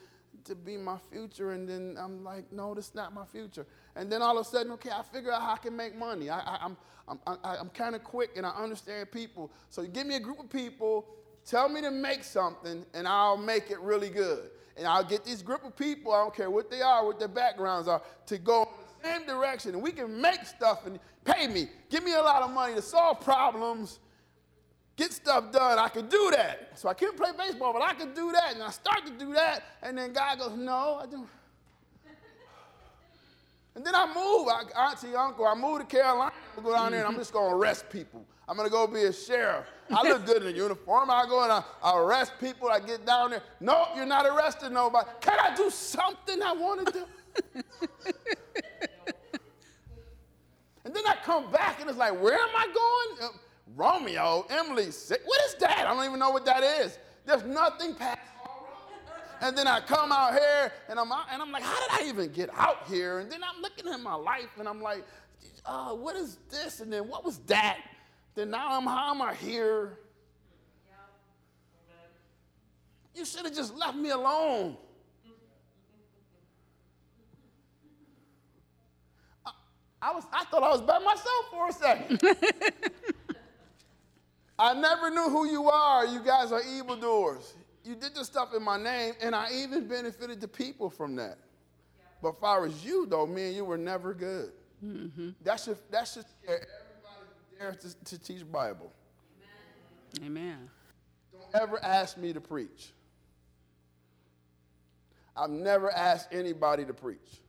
[0.47, 1.53] to be my future.
[1.53, 3.67] And then I'm like, no, this is not my future.
[3.95, 6.31] And then all of a sudden, okay, I figure out how I can make money.
[6.31, 6.77] I, I, I'm
[7.09, 9.53] I'm I, I'm kind of quick and I understand people.
[9.71, 11.07] So you give me a group of people,
[11.45, 14.51] tell me to make something, and I'll make it really good.
[14.77, 16.13] And I'll get this group of people.
[16.13, 18.69] I don't care what they are, what their backgrounds are, to go in
[19.03, 21.69] the same direction, and we can make stuff and pay me.
[21.89, 24.01] Give me a lot of money to solve problems
[24.97, 25.79] get stuff done.
[25.79, 26.71] I could do that.
[26.75, 28.55] So I couldn't play baseball, but I could do that.
[28.55, 31.29] And I start to do that, and then God goes, No, I don't.
[33.75, 37.01] And then I move, I, auntie, uncle, I move to Carolina, I go down there
[37.01, 38.25] and I'm just gonna arrest people.
[38.49, 39.67] I'm gonna go be a sheriff.
[39.91, 41.11] I look good in a uniform.
[41.11, 42.71] I go and I, I arrest people.
[42.71, 43.43] I get down there.
[43.61, 45.07] No, you're not arresting nobody.
[45.21, 47.63] Can I do something I want to do?
[50.87, 52.67] And then I come back and it's like, where am I
[53.19, 53.33] going?
[53.75, 55.87] Romeo, Emily, what is that?
[55.87, 56.99] I don't even know what that is.
[57.25, 58.21] There's nothing past
[59.41, 62.09] and then I come out here and I'm out, and I'm like, how did I
[62.09, 63.19] even get out here?
[63.19, 65.05] And then I'm looking at my life and I'm like,
[65.65, 66.81] uh, what is this?
[66.81, 67.79] And then what was that?
[68.35, 69.99] Then now I'm how am I here?
[73.15, 74.77] You should have just left me alone.
[79.45, 79.51] I,
[80.03, 82.21] I, was I thought I was by myself for a second.
[84.59, 86.07] I never knew who you are.
[86.07, 87.55] You guys are evildoers
[87.87, 91.39] you did the stuff in my name, and I even benefited the people from that.
[91.39, 92.05] Yeah.
[92.21, 94.51] But far as you, though, me and you were never good.
[94.85, 95.31] Mm-hmm.
[95.43, 98.93] That should that should scare everybody there to, to teach Bible.
[100.19, 100.27] Amen.
[100.27, 100.71] Amen.
[101.33, 102.93] Don't ever ask me to preach.
[105.37, 107.41] I've never asked anybody to preach.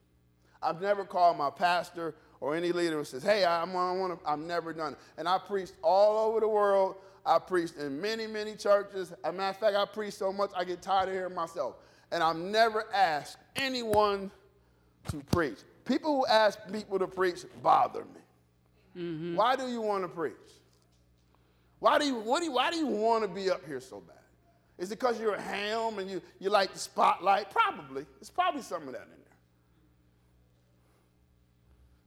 [0.62, 4.30] I've never called my pastor or any leader who says, "Hey, I'm, I want to."
[4.30, 6.96] I've never done it, and I preached all over the world
[7.28, 9.12] I preached in many, many churches.
[9.12, 11.76] As a matter of fact, I preached so much I get tired of hearing myself.
[12.10, 14.32] And I've never asked anyone
[15.10, 15.58] to preach.
[15.84, 19.02] People who ask people to preach bother me.
[19.02, 19.36] Mm-hmm.
[19.36, 20.34] Why do you want to preach?
[21.80, 24.00] Why do you, what do you, why do you want to be up here so
[24.00, 24.16] bad?
[24.78, 27.52] Is it because you're a ham and you, you like the spotlight?
[27.52, 28.06] Probably.
[28.22, 29.27] It's probably some of that in there.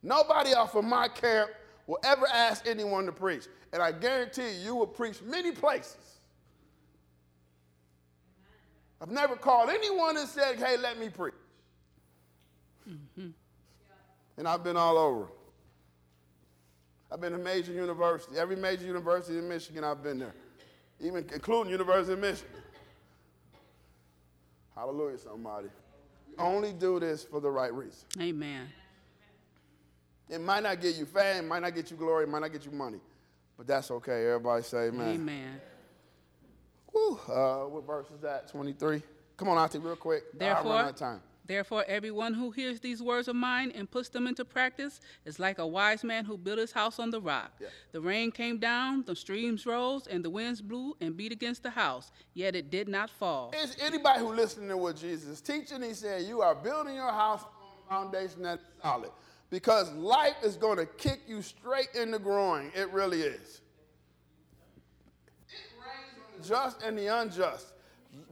[0.02, 1.50] Nobody off of my camp
[1.86, 3.44] will ever ask anyone to preach.
[3.72, 6.20] And I guarantee you, you will preach many places.
[9.00, 11.34] I've never called anyone and said, hey, let me preach.
[12.88, 13.28] Mm-hmm.
[14.36, 15.26] And I've been all over.
[17.12, 18.38] I've been to major university.
[18.38, 20.34] Every major university in Michigan, I've been there,
[21.00, 22.62] even including University of Michigan.
[24.74, 25.68] Hallelujah, somebody.
[26.38, 28.06] Only do this for the right reason.
[28.20, 28.68] Amen.
[30.30, 32.70] It might not get you fame, might not get you glory, might not get you
[32.70, 32.98] money,
[33.58, 34.26] but that's okay.
[34.26, 35.08] Everybody say amen.
[35.08, 35.60] Amen.
[36.92, 38.48] Whew, uh, what verse is that?
[38.48, 39.02] 23?
[39.36, 40.22] Come on, Auntie, real quick.
[40.38, 41.20] Therefore, time.
[41.46, 45.58] Therefore, everyone who hears these words of mine and puts them into practice is like
[45.58, 47.50] a wise man who built his house on the rock.
[47.58, 47.68] Yeah.
[47.90, 51.70] The rain came down, the streams rose, and the winds blew and beat against the
[51.70, 53.52] house, yet it did not fall.
[53.60, 57.10] Is anybody who listening to what Jesus is teaching, he said, You are building your
[57.10, 57.42] house
[57.88, 59.10] on a foundation that's solid
[59.50, 62.70] because life is going to kick you straight in the groin.
[62.74, 63.60] It really is.
[66.36, 67.72] It just and the unjust.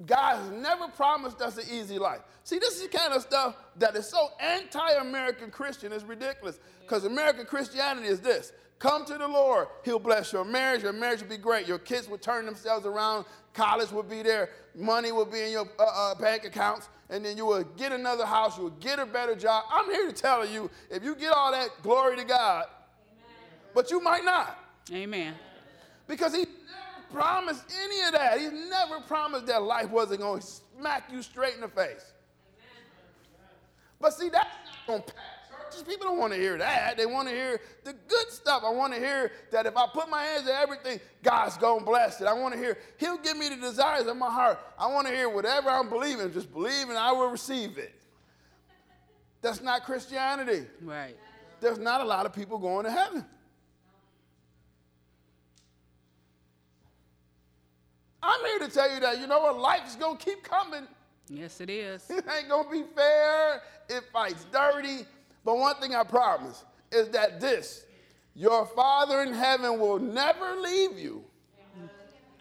[0.06, 2.20] God has never promised us an easy life.
[2.42, 6.58] See, this is the kind of stuff that is so anti American Christian, it's ridiculous.
[6.80, 11.20] Because American Christianity is this come to the Lord, He'll bless your marriage, your marriage
[11.20, 15.24] will be great, your kids will turn themselves around, college will be there, money will
[15.24, 18.64] be in your uh, uh, bank accounts, and then you will get another house, you
[18.64, 19.64] will get a better job.
[19.70, 22.66] I'm here to tell you if you get all that, glory to God.
[23.10, 23.36] Amen.
[23.74, 24.58] But you might not.
[24.92, 25.34] Amen.
[26.06, 28.38] Because He never promised any of that.
[28.38, 32.12] He never promised that life wasn't going to smack you straight in the face.
[32.58, 32.86] Amen.
[34.00, 35.37] But see, that's not going to pass
[35.70, 35.82] churches.
[35.82, 36.96] People don't want to hear that.
[36.96, 38.62] They want to hear the good stuff.
[38.64, 41.84] I want to hear that if I put my hands to everything, God's going to
[41.84, 42.26] bless it.
[42.26, 44.58] I want to hear He'll give me the desires of my heart.
[44.78, 47.94] I want to hear whatever I'm believing, just believe and I will receive it.
[49.40, 50.66] That's not Christianity.
[50.82, 51.16] Right.
[51.60, 53.24] There's not a lot of people going to heaven.
[58.20, 60.86] I'm here to tell you that, you know what, Life's going to keep coming.
[61.30, 62.04] Yes, it is.
[62.10, 63.62] It ain't going to be fair.
[63.88, 65.06] It fights dirty.
[65.44, 67.84] But one thing I promise is that this
[68.34, 71.24] your Father in heaven will never leave you.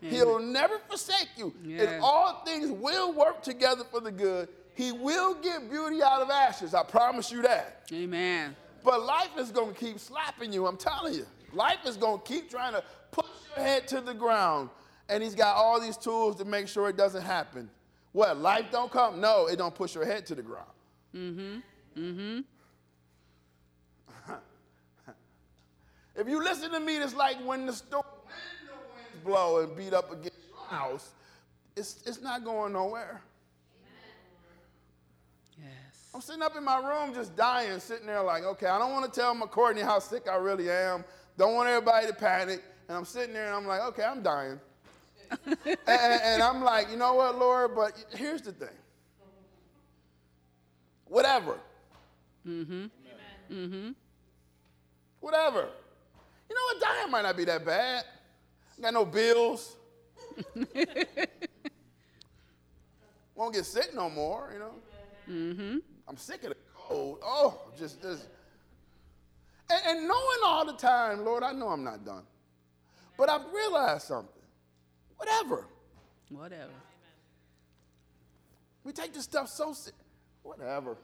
[0.04, 0.14] Amen.
[0.14, 1.54] He'll never forsake you.
[1.66, 4.50] And all things will work together for the good.
[4.76, 6.76] He will get beauty out of ashes.
[6.76, 7.88] I promise you that.
[7.92, 8.56] Amen.
[8.84, 10.68] But life is going to keep slapping you.
[10.68, 11.26] I'm telling you.
[11.52, 14.70] Life is going to keep trying to push your head to the ground.
[15.10, 17.70] And he's got all these tools to make sure it doesn't happen.
[18.12, 18.38] What?
[18.38, 19.20] Life don't come?
[19.20, 20.70] No, it don't push your head to the ground.
[21.16, 22.00] Mm-hmm.
[22.00, 22.40] Mm-hmm.
[26.18, 29.78] If you listen to me, it's like when the storm, when the winds blow and
[29.78, 31.12] beat up against your house,
[31.76, 33.22] it's, it's not going nowhere.
[35.60, 36.10] Yes.
[36.16, 39.14] I'm sitting up in my room just dying, sitting there like, okay, I don't want
[39.14, 41.06] to tell McCourtney how sick I really am.
[41.38, 42.64] Don't want everybody to panic.
[42.88, 44.60] And I'm sitting there and I'm like, okay, I'm dying.
[45.46, 47.76] and, and I'm like, you know what, Lord?
[47.76, 48.70] But here's the thing.
[51.06, 51.60] Whatever.
[52.48, 52.86] Mm-hmm.
[53.52, 53.92] Mm-hmm.
[55.20, 55.68] Whatever.
[56.50, 56.82] You know what?
[56.82, 58.06] Dying might not be that bad.
[58.78, 59.76] I got no bills.
[63.36, 64.72] Won't get sick no more, you know.
[65.30, 65.78] Mm-hmm.
[66.08, 67.20] I'm sick of the cold.
[67.24, 68.28] Oh, just, just.
[69.70, 72.24] And, and knowing all the time, Lord, I know I'm not done.
[73.18, 74.32] But I've realized something.
[75.18, 75.66] Whatever.
[76.30, 76.72] Whatever.
[78.84, 79.92] We take this stuff so se-
[80.44, 80.98] whatever.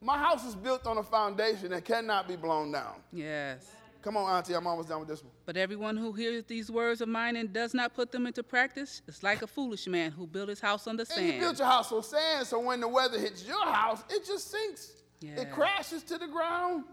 [0.00, 2.94] My house is built on a foundation that cannot be blown down.
[3.12, 3.70] Yes.
[4.02, 5.32] Come on, Auntie, I'm almost done with this one.
[5.46, 9.00] But everyone who hears these words of mine and does not put them into practice
[9.06, 11.68] is like a foolish man who built his house on the And you built your
[11.68, 14.90] house on sand, so when the weather hits your house, it just sinks.
[15.20, 15.40] Yeah.
[15.40, 16.84] It crashes to the ground.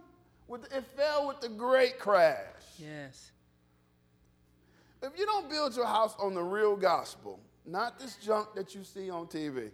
[0.48, 2.38] With it fell with a great crash.
[2.78, 3.32] Yes.
[5.02, 8.84] If you don't build your house on the real gospel, not this junk that you
[8.84, 9.72] see on TV,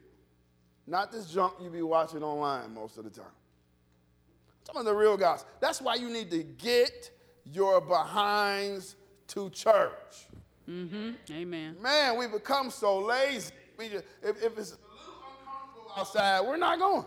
[0.88, 3.26] not this junk you be watching online most of the time.
[3.26, 5.50] I'm talking about the real gospel.
[5.60, 7.12] That's why you need to get
[7.52, 8.96] your behinds
[9.28, 10.28] to church.
[10.70, 11.12] Mm-hmm.
[11.32, 11.76] Amen.
[11.82, 13.52] Man, we become so lazy.
[13.78, 17.06] We just, if, if it's a little uncomfortable outside, we're not going.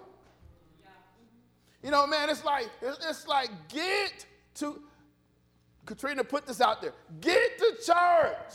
[1.82, 4.82] You know, man, it's like it's, it's like get to.
[5.86, 6.92] Katrina put this out there.
[7.20, 8.52] Get to church.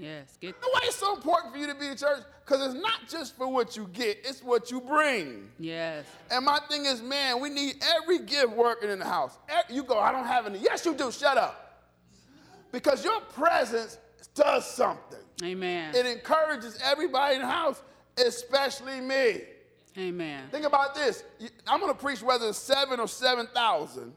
[0.00, 0.38] Yes.
[0.40, 2.22] Get why it's so important for you to be in church?
[2.44, 5.50] Because it's not just for what you get, it's what you bring.
[5.58, 6.06] yes.
[6.30, 9.36] And my thing is, man, we need every gift working in the house.
[9.68, 10.58] You go, I don't have any.
[10.58, 11.12] Yes, you do.
[11.12, 11.84] Shut up.
[12.72, 13.98] Because your presence
[14.34, 15.18] does something.
[15.42, 15.94] Amen.
[15.94, 17.82] It encourages everybody in the house,
[18.16, 19.42] especially me.
[19.98, 20.44] Amen.
[20.50, 21.24] Think about this.
[21.66, 24.12] I'm going to preach whether it's seven or 7,000.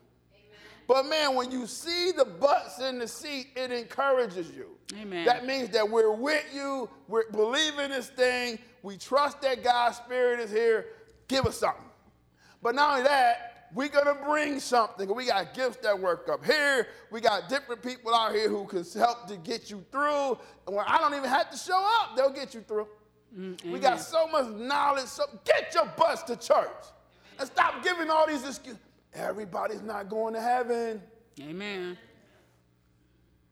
[0.88, 4.68] But man, when you see the butts in the seat, it encourages you.
[5.00, 5.26] Amen.
[5.26, 10.40] That means that we're with you, we're believing this thing, we trust that God's Spirit
[10.42, 10.88] is here.
[11.28, 11.86] Give us something.
[12.62, 15.14] But not only that, we're gonna bring something.
[15.14, 16.88] We got gifts that work up here.
[17.12, 20.38] We got different people out here who can help to get you through.
[20.68, 22.88] And when I don't even have to show up, they'll get you through.
[23.36, 25.06] Mm, we got so much knowledge.
[25.06, 26.70] So get your butts to church
[27.40, 28.80] and stop giving all these excuses.
[29.16, 31.02] Everybody's not going to heaven.
[31.40, 31.98] Amen.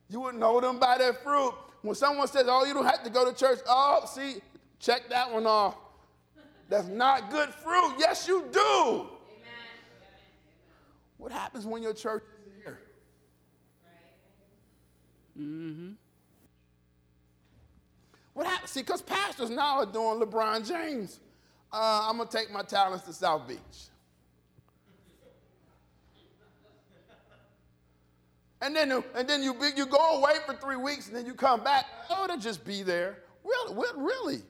[0.10, 1.54] You would know them by their fruit.
[1.82, 4.42] When someone says, Oh, you don't have to go to church, oh, see,
[4.80, 5.76] check that one off.
[6.70, 7.96] That's not good fruit.
[7.98, 9.08] Yes, you do.
[11.18, 12.80] What happens when your church is here?
[15.38, 15.92] Mm hmm.
[18.34, 18.72] What happens?
[18.72, 21.20] See, because pastors now are doing LeBron James.
[21.72, 23.60] Uh, I'm going to take my talents to South Beach.
[28.62, 31.34] And then, and then you, be- you go away for three weeks and then you
[31.34, 31.86] come back.
[32.10, 33.18] Oh, to just be there.
[33.44, 33.74] Really?
[33.74, 34.44] What, really?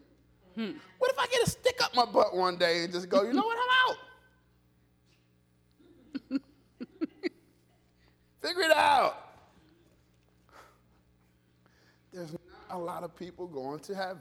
[0.55, 3.33] What if I get a stick up my butt one day and just go, you
[3.33, 3.89] know what, I'm
[6.29, 6.41] out?
[8.41, 9.31] Figure it out.
[12.13, 14.19] There's not a lot of people going to heaven.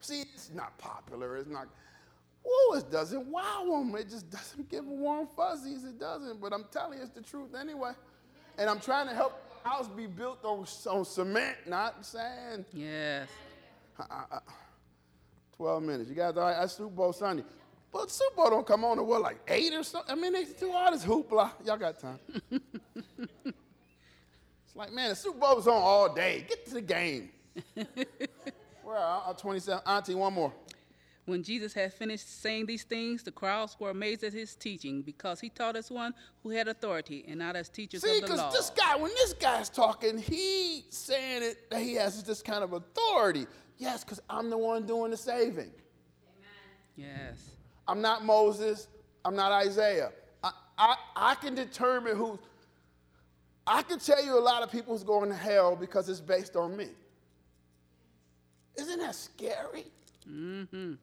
[0.00, 1.36] See, it's not popular.
[1.36, 1.68] It's not.
[2.48, 3.94] Whoa, it doesn't wow them.
[3.96, 5.84] It just doesn't give them warm fuzzies.
[5.84, 6.40] It doesn't.
[6.40, 7.92] But I'm telling you, it's the truth anyway.
[8.56, 12.64] And I'm trying to help the house be built on, on cement, not sand.
[12.72, 13.28] Yes.
[15.56, 16.08] 12 minutes.
[16.08, 16.56] You guys all right?
[16.58, 17.44] That's Super Bowl Sunday.
[17.92, 20.16] But Super Bowl don't come on at what, like 8 or something?
[20.16, 21.52] I mean, they do all this hoopla.
[21.64, 22.18] Y'all got time.
[22.50, 22.64] it's
[24.74, 26.44] like, man, the Super Bowl was on all day.
[26.48, 27.30] Get to the game.
[28.82, 29.82] Where are 27?
[29.86, 30.52] Auntie, one more.
[31.28, 35.38] When Jesus had finished saying these things, the crowds were amazed at his teaching because
[35.38, 38.28] he taught as one who had authority and not as teachers See, of the.
[38.28, 42.40] See, because this guy, when this guy's talking, he saying it that he has this
[42.40, 43.46] kind of authority.
[43.76, 45.70] Yes, because I'm the one doing the saving.
[45.70, 45.74] Amen.
[46.96, 47.50] Yes.
[47.86, 48.88] I'm not Moses.
[49.22, 50.12] I'm not Isaiah.
[50.42, 52.38] I, I, I can determine who.
[53.66, 56.56] I can tell you a lot of people who's going to hell because it's based
[56.56, 56.88] on me.
[58.78, 59.84] Isn't that scary?
[60.26, 60.94] Mm-hmm.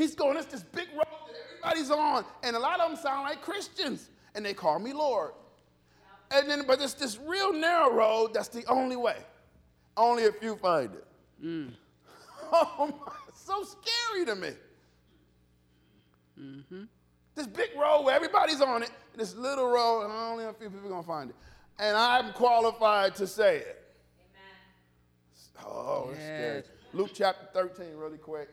[0.00, 1.36] He's going, it's this big road that
[1.68, 5.32] everybody's on, and a lot of them sound like Christians, and they call me Lord.
[6.30, 9.18] And then, but it's this real narrow road that's the only way.
[9.98, 11.06] Only if you find it.
[11.44, 11.72] Mm.
[12.52, 14.50] Oh my, so scary to me.
[16.40, 16.82] Mm-hmm.
[17.36, 20.86] This big road where everybody's on it, this little road, and only a few people
[20.86, 21.36] are gonna find it.
[21.78, 23.94] And I'm qualified to say it.
[25.64, 26.62] Oh, that's scary.
[26.92, 28.48] Luke chapter 13, really quick.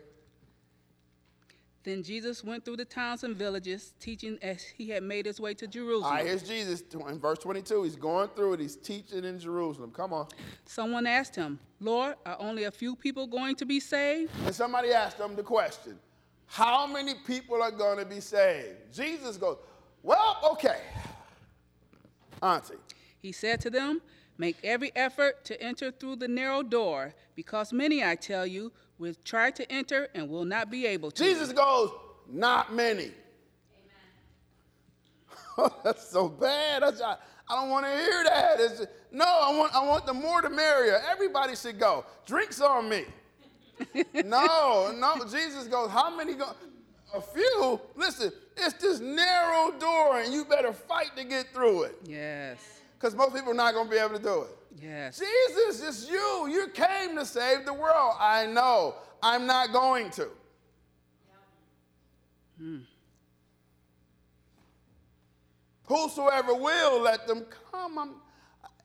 [1.88, 5.54] Then Jesus went through the towns and villages, teaching as he had made his way
[5.54, 6.16] to Jerusalem.
[6.16, 7.84] right, here's Jesus in verse 22.
[7.84, 8.60] He's going through it.
[8.60, 9.92] He's teaching in Jerusalem.
[9.92, 10.28] Come on.
[10.66, 14.34] Someone asked him, Lord, are only a few people going to be saved?
[14.46, 15.98] And somebody asked him the question
[16.48, 18.94] How many people are going to be saved?
[18.94, 19.56] Jesus goes,
[20.04, 20.82] Well, okay.
[22.44, 22.74] Auntie,
[23.18, 24.02] He said to them,
[24.38, 29.14] Make every effort to enter through the narrow door, because many, I tell you, will
[29.24, 31.24] try to enter and will not be able to.
[31.24, 31.92] Jesus goes,
[32.30, 33.12] Not many.
[35.58, 36.84] Oh, that's so bad.
[36.84, 37.18] That's, I,
[37.50, 38.60] I don't want to hear that.
[38.60, 41.02] It's, no, I want, I want the more the merrier.
[41.10, 42.06] Everybody should go.
[42.26, 43.06] Drinks on me.
[44.26, 45.26] no, no.
[45.30, 46.52] Jesus goes, how many go?
[47.16, 47.80] A few.
[47.96, 51.96] Listen, it's this narrow door, and you better fight to get through it.
[52.06, 52.82] Yes.
[53.00, 54.57] Because most people are not going to be able to do it.
[54.76, 55.20] Yes.
[55.20, 56.48] Jesus, it's you.
[56.50, 58.16] You came to save the world.
[58.20, 58.96] I know.
[59.22, 60.28] I'm not going to.
[62.60, 62.78] Hmm.
[65.86, 67.98] Whosoever will, let them come.
[67.98, 68.10] I'm,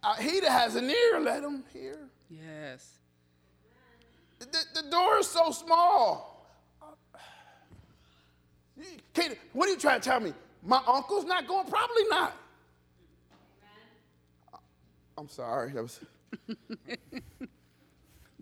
[0.02, 1.98] I, he that has an ear, let him hear.
[2.30, 2.98] Yes.
[4.38, 6.46] The, the door is so small.
[9.14, 10.32] Can't- what are you trying to tell me?
[10.62, 11.66] My uncle's not going?
[11.66, 12.36] Probably not.
[15.16, 15.72] I'm sorry.
[15.72, 16.00] That was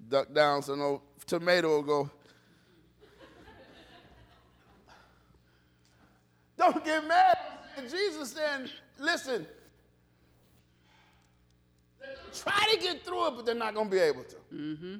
[0.09, 2.11] duck down so no tomato will go.
[6.57, 7.39] Don't get mad.
[7.91, 8.69] Jesus saying,
[8.99, 9.47] listen,
[12.35, 14.37] try to get through it, but they're not going to be able to.
[14.53, 14.97] Mm-hmm.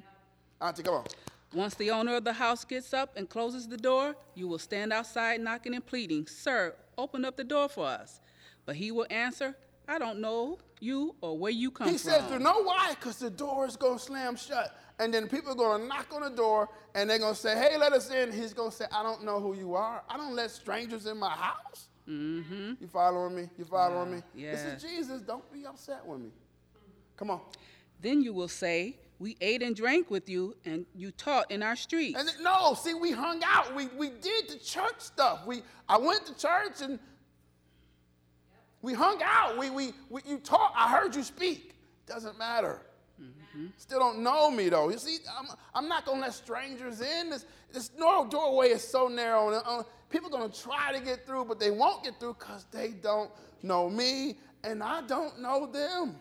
[0.63, 1.05] Auntie, come on.
[1.53, 4.93] Once the owner of the house gets up and closes the door, you will stand
[4.93, 8.21] outside knocking and pleading, Sir, open up the door for us.
[8.65, 9.57] But he will answer,
[9.89, 12.13] I don't know you or where you come He from.
[12.13, 12.95] He says, you know why?
[12.99, 14.77] Because the door is going to slam shut.
[14.99, 17.57] And then people are going to knock on the door and they're going to say,
[17.57, 18.33] hey, let us in.
[18.33, 20.03] He's going to say, I don't know who you are.
[20.09, 21.89] I don't let strangers in my house.
[22.09, 22.73] Mm-hmm.
[22.81, 23.49] You following me?
[23.57, 24.23] You following me?
[24.35, 25.23] This is Jesus.
[25.23, 26.31] Don't be upset with me.
[27.17, 27.41] Come on.
[28.01, 31.77] Then you will say, We ate and drank with you, and you taught in our
[31.77, 32.19] streets.
[32.19, 33.75] And no, see, we hung out.
[33.77, 35.47] We, we did the church stuff.
[35.47, 36.99] We, I went to church and
[38.83, 39.59] we hung out.
[39.59, 40.73] We, we, we, you taught.
[40.75, 41.75] I heard you speak.
[42.07, 42.81] Doesn't matter.
[43.77, 44.89] Still don't know me though.
[44.91, 47.31] You see, I'm, I'm not gonna let strangers in.
[47.31, 49.49] This, this narrow doorway is so narrow.
[49.49, 52.67] And, uh, people are gonna try to get through, but they won't get through because
[52.71, 53.31] they don't
[53.63, 56.17] know me and I don't know them.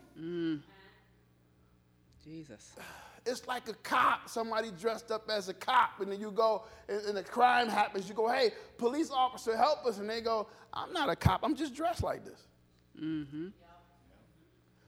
[2.24, 2.74] Jesus.
[3.26, 7.06] It's like a cop, somebody dressed up as a cop, and then you go, and,
[7.06, 8.08] and a crime happens.
[8.08, 10.00] You go, hey, police officer, help us.
[10.00, 12.48] And they go, I'm not a cop, I'm just dressed like this.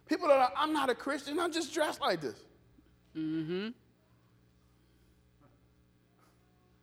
[0.07, 2.36] People are like, I'm not a Christian, I'm just dressed like this.
[3.18, 3.70] Mm-hmm.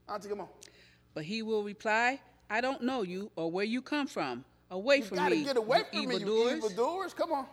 [0.09, 0.49] Auntie, come on.
[1.15, 4.45] But he will reply, I don't know you or where you come from.
[4.71, 7.15] Away You from gotta me, get away you from me, you evildoers.
[7.15, 7.47] Come on.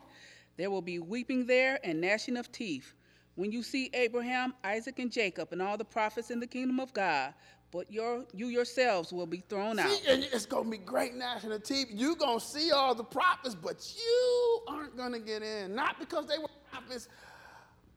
[0.58, 2.94] There will be weeping there and gnashing of teeth.
[3.36, 6.94] When you see Abraham, Isaac, and Jacob, and all the prophets in the kingdom of
[6.94, 7.34] God,
[7.72, 9.92] but your, you yourselves will be thrown out.
[9.92, 11.88] See, and it's gonna be great national TV.
[11.92, 15.76] You're gonna see all the prophets, but you aren't gonna get in.
[15.76, 17.08] Not because they were prophets,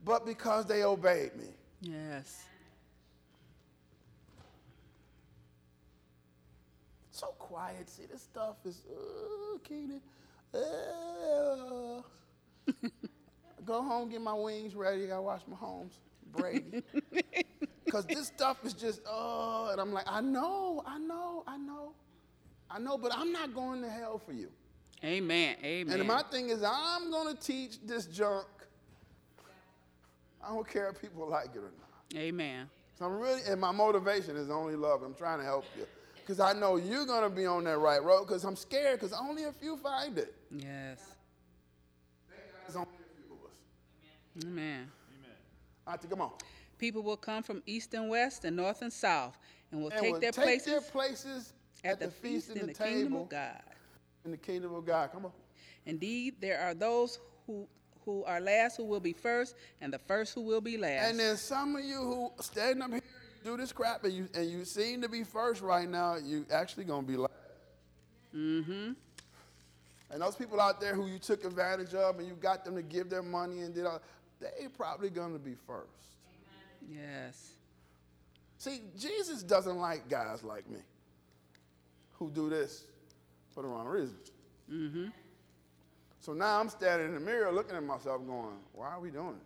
[0.04, 1.48] but because they obeyed me.
[1.80, 2.44] Yes.
[7.18, 7.90] so quiet.
[7.90, 10.00] See, this stuff is, uh, Keenan.
[10.54, 12.02] Uh.
[13.64, 15.10] Go home, get my wings ready.
[15.10, 15.98] I watch my homes,
[16.32, 16.82] Brady.
[17.88, 21.92] Because this stuff is just, uh, and I'm like, I know, I know, I know,
[22.70, 24.50] I know, but I'm not going to hell for you.
[25.02, 25.56] Amen.
[25.64, 25.98] Amen.
[26.00, 28.46] And my thing is, I'm gonna teach this junk.
[30.44, 32.20] I don't care if people like it or not.
[32.20, 32.68] Amen.
[32.98, 35.02] So I'm really, and my motivation is only love.
[35.02, 35.86] I'm trying to help you.
[36.16, 39.18] Because I know you're going to be on that right road because I'm scared because
[39.18, 40.34] only a few find it.
[40.50, 41.00] Yes.
[42.64, 44.44] There's only a few of us.
[44.44, 44.90] Amen.
[45.86, 46.32] Auntie, come on.
[46.78, 49.38] People will come from east and west and north and south
[49.70, 51.52] and will And take we'll their take places their places
[51.84, 53.62] at the feast in the kingdom of God.
[54.24, 55.10] In the kingdom of God.
[55.12, 55.32] Come on.
[55.86, 57.66] Indeed, there are those who
[58.04, 61.10] who are last who will be first, and the first who will be last.
[61.10, 63.02] And then some of you who stand up here,
[63.44, 66.84] do this crap, and you, and you seem to be first right now, you actually
[66.84, 67.32] going to be last.
[68.34, 68.92] mm-hmm.
[70.10, 72.82] And those people out there who you took advantage of and you got them to
[72.82, 74.00] give their money and did all,
[74.40, 75.90] they probably going to be first.
[76.88, 77.52] Yes.
[78.56, 80.80] See, Jesus doesn't like guys like me
[82.18, 82.84] who do this
[83.50, 84.16] for the wrong reason.
[84.70, 85.06] Mm-hmm.
[86.20, 89.34] So now I'm standing in the mirror looking at myself going, why are we doing
[89.34, 89.44] this?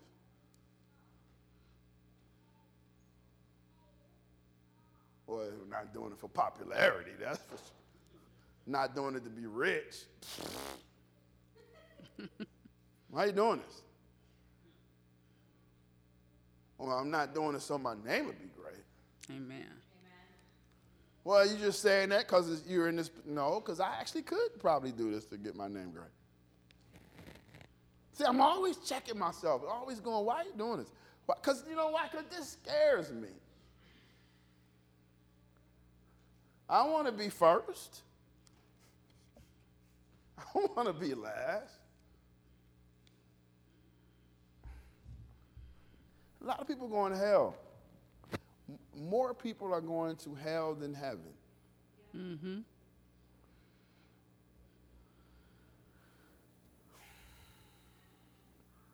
[5.27, 7.67] Well, we're not doing it for popularity, that's for sure.
[8.67, 9.97] Not doing it to be rich.
[13.11, 13.83] why are you doing this?
[16.83, 18.83] Well, I'm not doing it so my name would be great.
[19.31, 19.69] Amen.
[21.23, 23.09] Well, you're just saying that because you're in this.
[23.25, 26.11] No, because I actually could probably do this to get my name great.
[28.15, 30.91] See, I'm always checking myself, always going, why are you doing this?
[31.25, 32.09] Because you know why?
[32.11, 33.29] Because this scares me.
[36.69, 38.03] I want to be first.
[40.39, 40.43] I
[40.75, 41.82] want to be last.
[46.43, 47.55] A lot of people going to hell.
[48.97, 51.21] More people are going to hell than heaven.
[52.17, 52.59] Mm-hmm.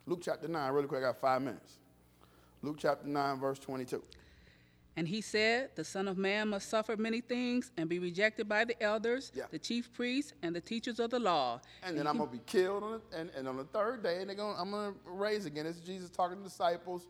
[0.07, 1.79] Luke chapter 9, really quick, I got five minutes.
[2.63, 4.03] Luke chapter 9, verse 22.
[4.97, 8.65] And he said, The Son of Man must suffer many things and be rejected by
[8.65, 9.45] the elders, Yeah.
[9.51, 11.61] the chief priests, and the teachers of the law.
[11.83, 14.29] And then I'm gonna be killed on the, and, and on the third day, and
[14.29, 15.67] they're gonna, I'm gonna raise again.
[15.67, 17.07] This is Jesus talking to the disciples.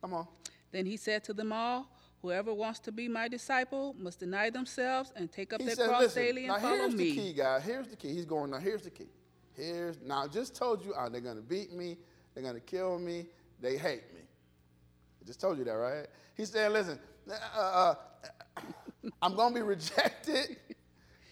[0.00, 0.26] Come on.
[0.72, 1.88] Then he said to them all,
[2.22, 5.88] Whoever wants to be my disciple must deny themselves and take up He their said,
[5.88, 7.04] cross listen, daily now and follow here's me.
[7.04, 7.62] Here's the key, guys.
[7.64, 8.12] Here's the key.
[8.12, 9.08] He's going, now here's the key.
[9.54, 11.96] Here's, now I just told you, uh, they're gonna beat me,
[12.34, 13.26] they're gonna kill me,
[13.60, 14.20] they hate me.
[15.22, 16.06] I just told you that, right?
[16.36, 16.98] He's saying, listen,
[17.30, 17.94] uh, uh,
[19.22, 20.58] I'm gonna be rejected.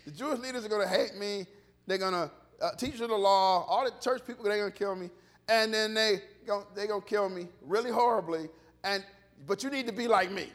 [0.07, 1.47] The Jewish leaders are gonna hate me.
[1.87, 2.31] They're gonna,
[2.63, 5.11] uh, teachers of the law, all the church people, they're gonna kill me.
[5.51, 8.49] And then they gon- they gonna kill me really horribly.
[8.85, 9.05] And,
[9.47, 10.49] but you need to be like me.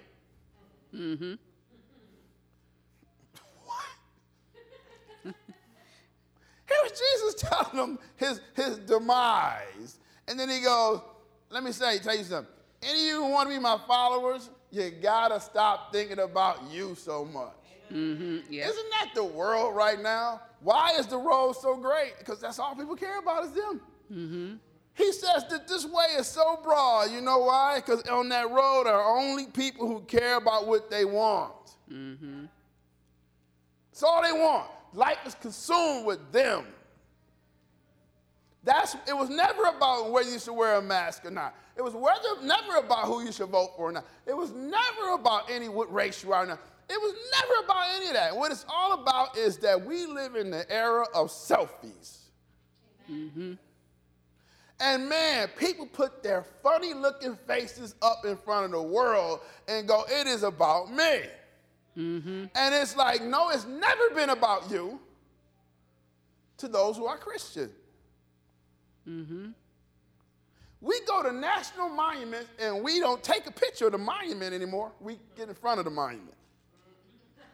[0.95, 1.33] Mm-hmm.
[5.23, 5.33] Here
[6.83, 9.99] was Jesus telling them his, his demise.
[10.27, 11.01] And then he goes,
[11.49, 12.53] Let me say, tell you something.
[12.83, 16.95] Any of you who want to be my followers, you gotta stop thinking about you
[16.95, 17.53] so much.
[17.91, 18.71] Mm-hmm, yes.
[18.71, 20.41] Isn't that the world right now?
[20.61, 22.13] Why is the road so great?
[22.17, 23.81] Because that's all people care about is them.
[24.11, 24.53] Mm-hmm.
[24.95, 27.11] He says that this way is so broad.
[27.11, 27.77] You know why?
[27.77, 31.53] Because on that road are only people who care about what they want.
[31.91, 32.45] Mm-hmm.
[33.91, 34.69] That's all they want.
[34.93, 36.65] Life is consumed with them.
[38.63, 41.55] That's it was never about whether you should wear a mask or not.
[41.75, 44.05] It was whether, never about who you should vote for or not.
[44.25, 46.59] It was never about any what race you are or not.
[46.89, 48.35] It was never about any of that.
[48.35, 52.19] What it's all about is that we live in the era of selfies.
[53.11, 53.53] Mm-hmm.
[54.83, 59.87] And man, people put their funny looking faces up in front of the world and
[59.87, 61.21] go, it is about me.
[61.97, 62.45] Mm-hmm.
[62.53, 64.99] And it's like, no, it's never been about you
[66.57, 67.69] to those who are Christian.
[69.07, 69.51] Mm-hmm.
[70.81, 74.91] We go to national monuments and we don't take a picture of the monument anymore.
[74.99, 76.35] We get in front of the monument.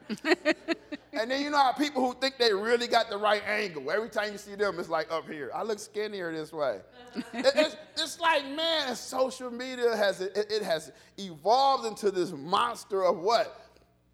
[1.13, 4.09] and then you know how people who think they really got the right angle, every
[4.09, 5.51] time you see them, it's like up here.
[5.53, 6.79] I look skinnier this way.
[7.33, 13.03] It- it's, it's like, man, social media has it, it has evolved into this monster
[13.03, 13.65] of what?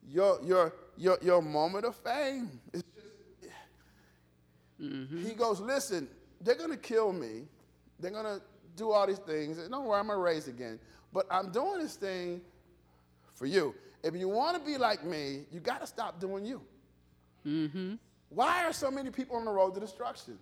[0.09, 2.59] Your your your your moment of fame.
[2.73, 3.51] It's just,
[4.81, 5.25] mm-hmm.
[5.25, 6.07] He goes, listen,
[6.41, 7.43] they're gonna kill me.
[7.99, 8.39] They're gonna
[8.75, 9.57] do all these things.
[9.57, 10.79] And don't worry, I'm gonna raise again.
[11.11, 12.41] But I'm doing this thing
[13.33, 13.73] for you.
[14.03, 16.61] If you want to be like me, you got to stop doing you.
[18.29, 20.37] Why are so many people on the road to destruction?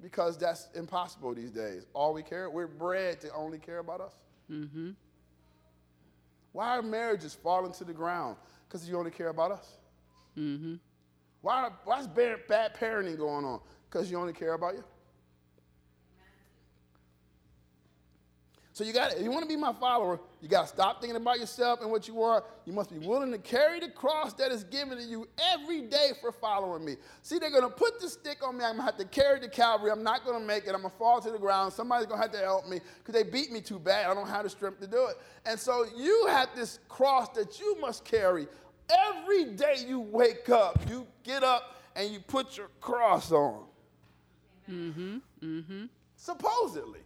[0.00, 1.84] Because that's impossible these days.
[1.92, 4.14] All we care, we're bred to only care about us.
[6.52, 8.36] Why are marriages falling to the ground?
[8.68, 9.76] Because you only care about us.
[11.40, 13.60] Why, why bad, bad parenting going on?
[13.90, 14.84] Because you only care about you.
[18.78, 21.16] So you got if you want to be my follower, you got to stop thinking
[21.16, 22.44] about yourself and what you are.
[22.64, 26.12] You must be willing to carry the cross that is given to you every day
[26.20, 26.94] for following me.
[27.22, 28.64] See, they're going to put the stick on me.
[28.64, 29.90] I'm going to have to carry the Calvary.
[29.90, 30.76] I'm not going to make it.
[30.76, 31.72] I'm going to fall to the ground.
[31.72, 34.08] Somebody's going to have to help me because they beat me too bad.
[34.08, 35.16] I don't have the strength to do it.
[35.44, 38.46] And so you have this cross that you must carry
[39.08, 40.80] every day you wake up.
[40.88, 43.64] You get up and you put your cross on.
[44.70, 45.16] Mm-hmm.
[45.42, 45.84] Mm-hmm.
[46.14, 47.00] Supposedly.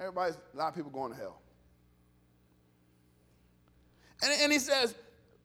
[0.00, 1.40] Everybody's, a lot of people going to hell.
[4.22, 4.94] And, and he says,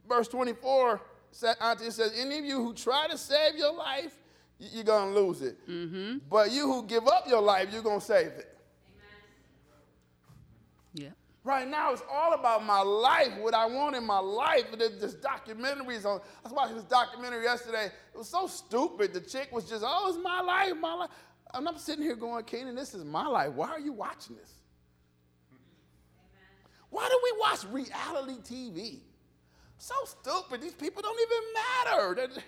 [0.07, 1.01] verse 24,
[1.31, 4.17] sa- Auntie says, any of you who try to save your life,
[4.57, 5.57] you're going to lose it.
[5.69, 6.19] Mm-hmm.
[6.29, 8.57] But you who give up your life, you're going to save it.
[10.93, 11.09] Yeah.
[11.43, 14.63] Right now, it's all about my life, what I want in my life.
[14.71, 16.21] And there's this documentaries on.
[16.43, 17.85] I was watching this documentary yesterday.
[18.13, 19.13] It was so stupid.
[19.13, 21.09] The chick was just, oh, it's my life, my life.
[21.55, 23.51] I'm sitting here going, Keenan, this is my life.
[23.53, 24.51] Why are you watching this?
[26.89, 28.99] Why do we watch reality TV?
[29.77, 30.61] So stupid.
[30.61, 32.15] These people don't even matter.
[32.15, 32.43] They're-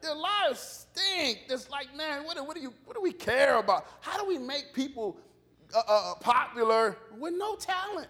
[0.00, 1.40] their lives stink.
[1.48, 3.86] It's like, man, what, do- what do you, what do we care about?
[4.00, 5.16] How do we make people
[5.74, 8.08] uh, uh, popular with no talent?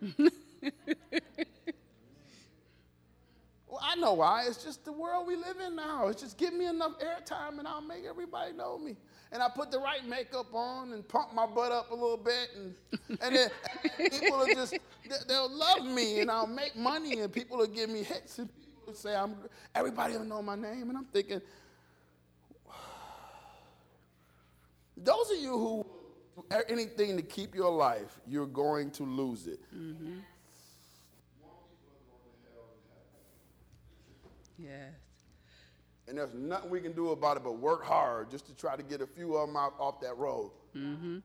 [3.82, 4.44] I know why.
[4.46, 6.08] It's just the world we live in now.
[6.08, 8.96] It's just give me enough airtime and I'll make everybody know me.
[9.32, 12.48] And I put the right makeup on and pump my butt up a little bit,
[12.56, 12.74] and,
[13.22, 13.50] and then
[14.10, 14.78] people will just, they-
[15.28, 18.82] they'll love me and I'll make money and people will give me hits and people
[18.86, 19.36] will say I'm
[19.74, 21.40] everybody will know my name and I'm thinking
[24.96, 25.86] those of you who
[26.50, 29.60] do anything to keep your life, you're going to lose it.
[29.76, 30.18] Mm-hmm.
[34.62, 34.92] Yes.
[36.08, 38.82] And there's nothing we can do about it but work hard just to try to
[38.82, 40.50] get a few of them out, off that road.
[40.76, 41.18] Mm-hmm.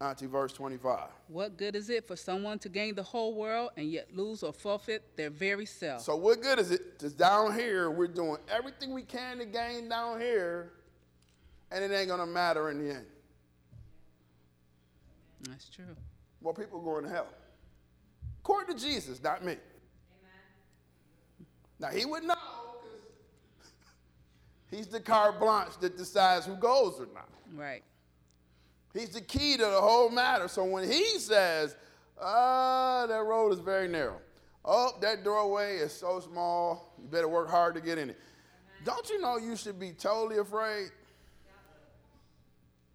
[0.00, 1.08] Auntie, verse 25.
[1.26, 4.52] What good is it for someone to gain the whole world and yet lose or
[4.52, 6.02] forfeit their very self?
[6.02, 7.00] So what good is it?
[7.00, 10.72] Just down here, we're doing everything we can to gain down here,
[11.72, 13.06] and it ain't gonna matter in the end.
[15.48, 15.96] That's true.
[16.40, 17.26] More people going to hell.
[18.40, 19.56] According to Jesus, not me.
[21.80, 23.70] Now he would know 'cause
[24.70, 27.28] he's the carte blanche that decides who goes or not.
[27.54, 27.82] Right.
[28.94, 30.48] He's the key to the whole matter.
[30.48, 31.76] So when he says,
[32.20, 34.20] ah, that road is very narrow.
[34.64, 38.18] Oh, that doorway is so small, you better work hard to get in it.
[38.84, 40.90] Don't you know you should be totally afraid?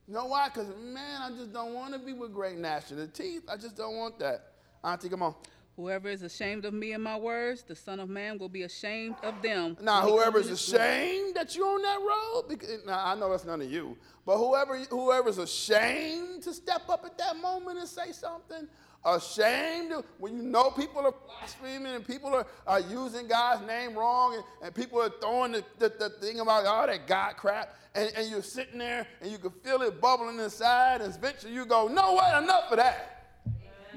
[0.07, 0.49] You know why?
[0.49, 3.43] Because, man, I just don't want to be with great gnashing of teeth.
[3.49, 4.51] I just don't want that.
[4.83, 5.35] Auntie, come on.
[5.75, 9.15] Whoever is ashamed of me and my words, the Son of Man will be ashamed
[9.23, 9.75] of them.
[9.81, 10.83] Now, whoever he comes whoever's in his glory.
[10.83, 13.97] ashamed that you're on that road, because, eh, now I know that's none of you,
[14.23, 18.67] but whoever whoever's ashamed to step up at that moment and say something,
[19.03, 24.35] ashamed when you know people are blaspheming and people are, are using God's name wrong
[24.35, 28.11] and, and people are throwing the, the, the thing about all that God crap, and,
[28.15, 31.87] and you're sitting there and you can feel it bubbling inside, and eventually you go,
[31.87, 33.41] no way, enough of that.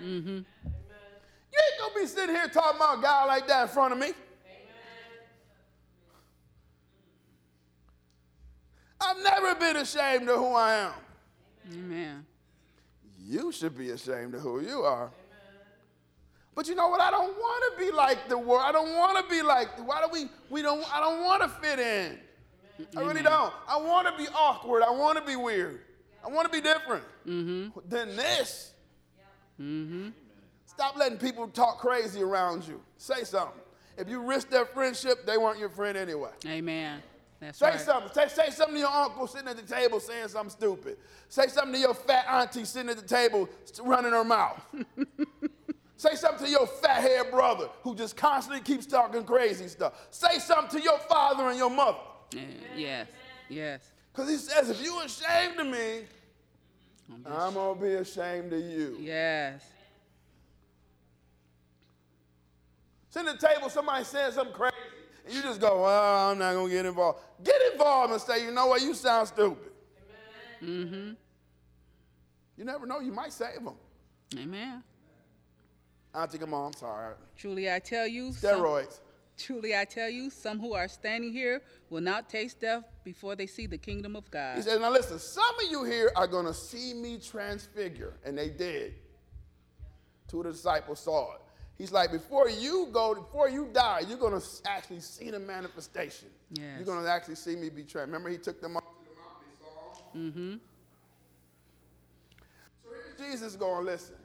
[0.00, 0.40] Mm-hmm.
[1.56, 4.12] You ain't gonna be sitting here talking about God like that in front of me.
[9.00, 10.92] I've never been ashamed of who I am.
[11.72, 12.26] Amen.
[13.24, 15.10] You should be ashamed of who you are.
[16.54, 17.00] But you know what?
[17.00, 18.62] I don't want to be like the world.
[18.64, 19.68] I don't want to be like.
[19.86, 20.28] Why do we?
[20.48, 20.82] We don't.
[20.92, 22.18] I don't want to fit in.
[22.96, 23.52] I really don't.
[23.68, 24.82] I want to be awkward.
[24.82, 25.80] I want to be weird.
[26.24, 27.78] I want to be different mm-hmm.
[27.88, 28.72] than this.
[29.60, 30.08] Mm-hmm.
[30.76, 32.82] Stop letting people talk crazy around you.
[32.98, 33.58] Say something.
[33.96, 36.28] If you risk their friendship, they weren't your friend anyway.
[36.46, 37.02] Amen.
[37.40, 37.80] That's Say right.
[37.80, 38.12] something.
[38.12, 40.98] Say, say something to your uncle sitting at the table saying something stupid.
[41.30, 43.48] Say something to your fat auntie sitting at the table
[43.82, 44.60] running her mouth.
[45.96, 49.94] Say something to your fat haired brother who just constantly keeps talking crazy stuff.
[50.10, 51.96] Say something to your father and your mother.
[52.34, 52.42] Yeah,
[52.76, 53.08] Yes.
[53.48, 53.92] Yes.
[54.12, 56.02] Because he says, if you ashamed of me,
[57.24, 58.98] I'm going to be ashamed of you.
[59.00, 59.62] Yes.
[63.16, 64.76] At the table, somebody saying something crazy,
[65.24, 67.20] and you just go, well, I'm not going to get involved.
[67.42, 69.72] Get involved and say, you know what, you sound stupid.
[70.62, 71.12] Mm-hmm.
[72.58, 73.74] You never know, you might save them.
[74.38, 74.82] Amen.
[76.14, 77.14] Auntie, come on, I'm sorry.
[77.36, 79.00] Truly I tell you, some, Steroids.
[79.38, 83.46] truly I tell you, some who are standing here will not taste death before they
[83.46, 84.56] see the kingdom of God.
[84.56, 88.14] He says, now listen, some of you here are going to see me transfigure.
[88.24, 88.94] And they did.
[90.28, 91.40] Two of the disciples saw it.
[91.78, 96.28] He's like, before you go, before you die, you're going to actually see the manifestation.
[96.50, 96.76] Yes.
[96.76, 98.08] You're going to actually see me be transfigured.
[98.08, 100.32] Remember, he took them up to the mountain, they saw him?
[100.32, 100.56] Mm-hmm.
[102.82, 104.16] So here's Jesus going, listen.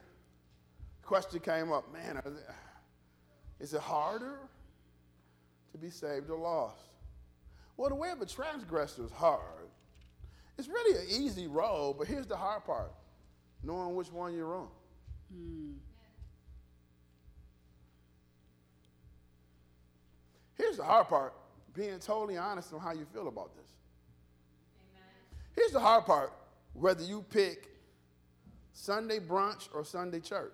[1.03, 2.21] Question came up, man,
[3.59, 4.39] is it harder
[5.73, 6.85] to be saved or lost?
[7.75, 9.41] Well, the way of a transgressor is hard.
[10.57, 12.93] It's really an easy road, but here's the hard part
[13.61, 14.69] knowing which one you're on.
[20.61, 21.33] Here's the hard part
[21.73, 23.65] being totally honest on how you feel about this.
[25.55, 26.31] Here's the hard part
[26.73, 27.67] whether you pick
[28.71, 30.53] Sunday brunch or Sunday church.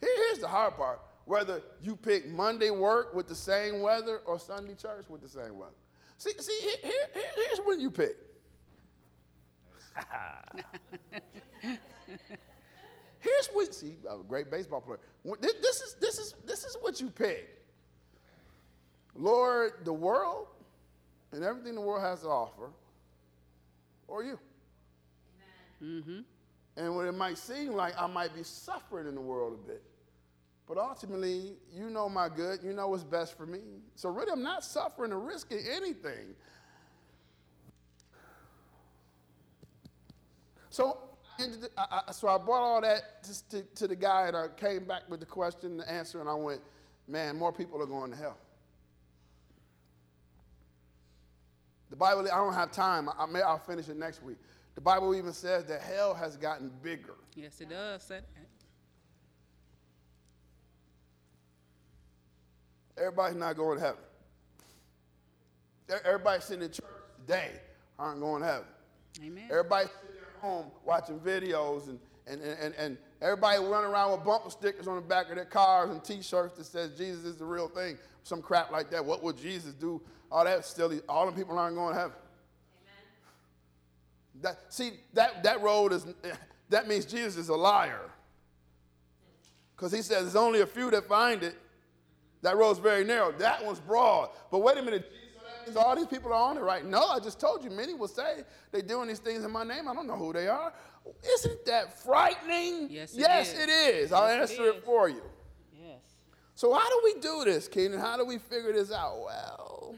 [0.00, 4.38] Here- Here's the hard part whether you pick Monday work with the same weather or
[4.38, 5.72] Sunday church with the same weather.
[6.18, 8.18] See, see here, here- here- here's when you pick.
[13.20, 15.00] here's what, see, a great baseball player.
[15.40, 17.56] This is, this, is, this is what you pick.
[19.18, 20.48] Lord, the world
[21.32, 22.70] and everything the world has to offer,
[24.08, 24.38] or you.
[25.82, 26.20] Mm-hmm.
[26.76, 29.82] And when it might seem like I might be suffering in the world a bit,
[30.66, 33.60] but ultimately, you know my good, you know what's best for me.
[33.94, 36.34] So really, I'm not suffering or risking anything.
[40.70, 40.98] So,
[41.38, 44.84] I I, so I brought all that just to, to the guy, and I came
[44.84, 46.60] back with the question and the answer, and I went,
[47.08, 48.36] man, more people are going to hell.
[51.96, 53.08] The Bible, I don't have time.
[53.18, 54.36] I, may, I'll finish it next week.
[54.74, 57.14] The Bible even says that hell has gotten bigger.
[57.34, 58.12] Yes, it does.
[62.98, 64.00] Everybody's not going to heaven.
[66.04, 66.84] Everybody sitting in church
[67.18, 67.52] today
[67.98, 68.66] aren't going to heaven.
[69.24, 69.44] Amen.
[69.48, 74.50] Everybody sitting at home watching videos and, and, and, and, everybody running around with bumper
[74.50, 77.68] stickers on the back of their cars and t-shirts that says Jesus is the real
[77.68, 77.96] thing.
[78.22, 79.02] Some crap like that.
[79.02, 82.16] What would Jesus do all that still, all the people aren't going to heaven.
[82.82, 84.42] Amen.
[84.42, 86.06] That, see, that, that road is,
[86.70, 88.10] that means Jesus is a liar.
[89.76, 91.54] Because he says there's only a few that find it.
[92.42, 93.32] That road's very narrow.
[93.32, 94.30] That one's broad.
[94.50, 95.10] But wait a minute,
[95.76, 96.84] all these people are on it, right?
[96.84, 97.70] No, I just told you.
[97.70, 99.88] Many will say they're doing these things in my name.
[99.88, 100.72] I don't know who they are.
[101.34, 102.88] Isn't that frightening?
[102.90, 103.58] Yes, it yes, is.
[103.58, 104.12] it is.
[104.12, 104.84] I'll Yes, it answer it, is.
[104.84, 105.22] for you.
[105.72, 106.00] Yes.
[106.54, 108.00] So how do we do this, Keenan?
[108.00, 109.20] How do we figure this out?
[109.20, 109.94] Well,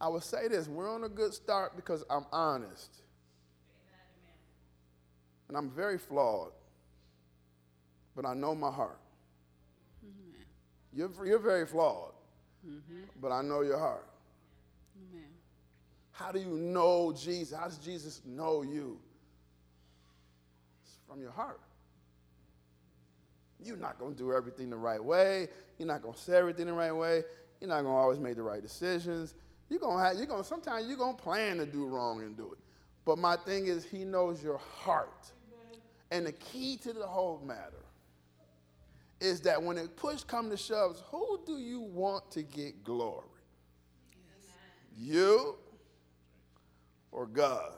[0.00, 2.96] I would say this: we're on a good start because I'm honest,
[5.48, 6.52] and I'm very flawed,
[8.14, 8.98] but I know my heart.
[10.92, 12.12] You're, you're very flawed,
[13.20, 14.08] but I know your heart.
[14.96, 15.26] Amen.
[16.12, 17.56] How do you know Jesus?
[17.56, 18.98] How does Jesus know you?
[20.82, 21.60] It's from your heart.
[23.62, 25.48] You're not going to do everything the right way.
[25.78, 27.22] You're not going to say everything the right way.
[27.60, 29.34] You're not going to always make the right decisions.
[29.68, 32.58] You're to have, you're to, sometimes you're to plan to do wrong and do it.
[33.04, 35.30] But my thing is, he knows your heart.
[36.10, 37.84] And the key to the whole matter
[39.20, 43.24] is that when it push come to shoves, who do you want to get glory?
[44.96, 45.56] You
[47.12, 47.72] or God?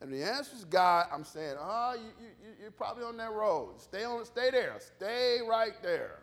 [0.00, 1.06] And the answer is God.
[1.12, 3.80] I'm saying, oh, you, you- you're probably on that road.
[3.80, 4.74] Stay on, stay there.
[4.78, 6.20] Stay right there.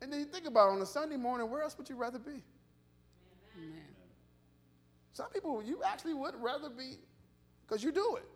[0.00, 2.18] And then you think about it, on a Sunday morning, where else would you rather
[2.18, 2.42] be?
[3.56, 3.82] Amen.
[5.12, 6.98] Some people you actually would rather be,
[7.66, 8.28] because you do it.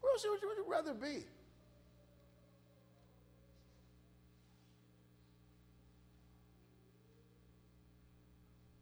[0.00, 1.24] Where else would you, would you rather be?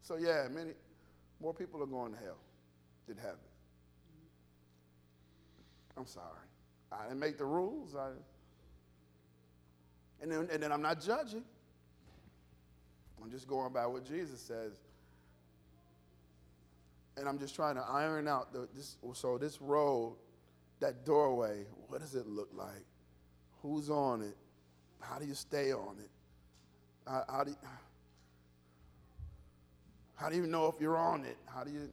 [0.01, 0.71] So yeah, many
[1.39, 2.39] more people are going to hell
[3.07, 3.37] than heaven.
[5.95, 6.25] I'm sorry.
[6.91, 7.95] I didn't make the rules.
[7.95, 8.09] I,
[10.21, 11.43] and, then, and then I'm not judging.
[13.21, 14.73] I'm just going by what Jesus says.
[17.17, 18.97] And I'm just trying to iron out the, this.
[19.13, 20.15] So this road,
[20.79, 22.85] that doorway, what does it look like?
[23.61, 24.37] Who's on it?
[25.01, 26.09] How do you stay on it?
[27.05, 27.57] How, how do you,
[30.15, 31.37] how do you know if you're on it?
[31.45, 31.89] How do you?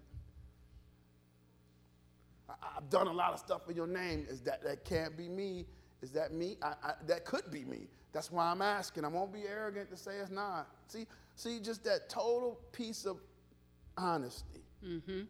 [2.49, 4.27] I, I've done a lot of stuff in your name.
[4.29, 5.67] Is that that can't be me?
[6.03, 6.57] Is that me?
[6.63, 7.89] I, I, that could be me.
[8.13, 9.05] That's why I'm asking.
[9.05, 10.69] I won't be arrogant to say it's not.
[10.89, 13.19] See, see, just that total piece of
[13.97, 14.63] honesty.
[14.85, 15.23] Mm-hmm.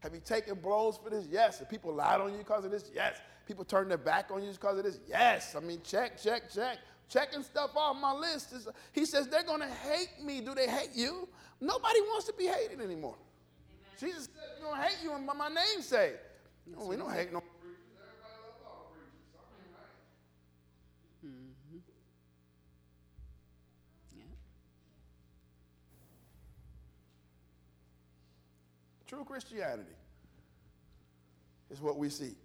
[0.00, 1.26] Have you taken blows for this?
[1.30, 1.58] Yes.
[1.58, 2.90] Have people lied on you because of this?
[2.94, 3.18] Yes.
[3.46, 5.00] People turned their back on you because of this?
[5.08, 5.54] Yes.
[5.56, 6.78] I mean, check, check, check.
[7.08, 8.52] Checking stuff off my list.
[8.52, 10.40] Is, he says they're going to hate me.
[10.40, 11.26] Do they hate you?
[11.60, 13.16] Nobody wants to be hated anymore.
[13.98, 16.12] Jesus said, "You don't hate you by my name say."
[16.66, 17.42] No, we don't hate no
[29.08, 29.96] True Christianity
[31.70, 32.36] is what we seek.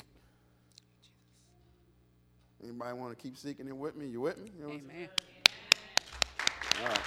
[2.63, 4.07] Anybody want to keep seeking it with me?
[4.07, 4.49] You with me?
[4.55, 4.95] You know what I'm saying?
[4.95, 5.09] Amen.
[6.81, 6.99] All right.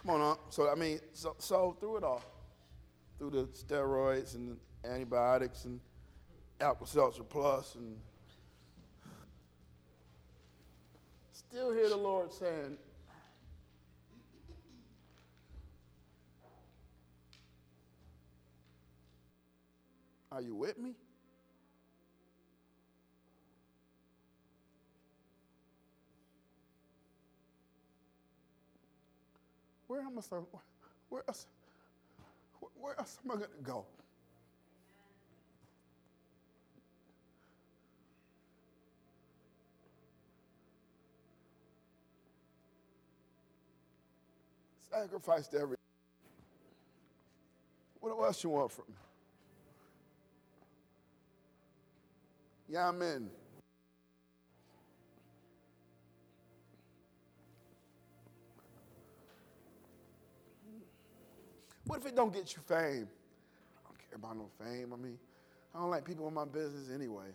[0.00, 0.40] Come on up.
[0.48, 2.24] So I mean, so, so through it all,
[3.18, 5.78] through the steroids and the antibiotics and
[6.62, 7.94] Alka-Seltzer Plus and
[11.34, 12.78] still hear the Lord saying,
[20.32, 20.94] Are you with me?
[29.88, 30.22] Where am I?
[31.10, 31.46] Where else?
[32.80, 33.84] where- else am I going to go?
[44.90, 45.76] Sacrificed everything.
[48.00, 48.94] What else you want from me?
[52.72, 53.28] Yeah, I'm in.
[61.84, 63.06] What if it don't get you fame?
[63.76, 64.94] I don't care about no fame.
[64.94, 65.18] I mean,
[65.74, 67.26] I don't like people in my business anyway.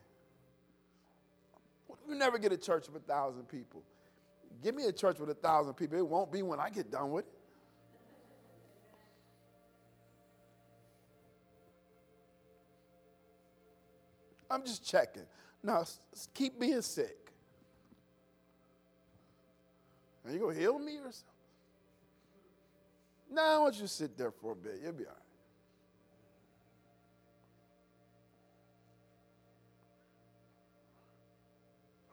[2.09, 3.83] You never get a church of a thousand people?
[4.63, 5.99] Give me a church with a thousand people.
[5.99, 7.36] It won't be when I get done with it.
[14.49, 15.25] I'm just checking.
[15.63, 15.83] Now,
[16.33, 17.17] keep being sick.
[20.25, 21.23] Are you going to heal me or something?
[23.31, 24.79] No, I want you to sit there for a bit.
[24.83, 25.17] You'll be all right.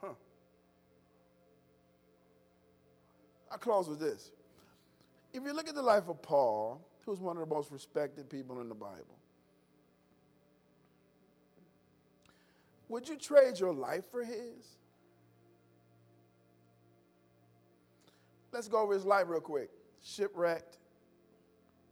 [0.00, 0.14] Huh.
[3.50, 4.30] I'll close with this.
[5.32, 8.60] If you look at the life of Paul, who's one of the most respected people
[8.60, 9.18] in the Bible,
[12.94, 14.78] would you trade your life for his?
[18.52, 19.68] Let's go over his life real quick.
[20.00, 20.78] Shipwrecked,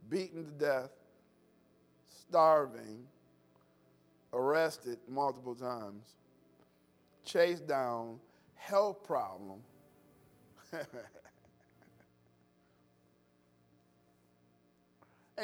[0.09, 0.91] beaten to death,
[2.21, 3.03] starving,
[4.31, 6.15] arrested multiple times,
[7.25, 8.17] chased down,
[8.55, 9.59] health problem.
[10.71, 10.87] and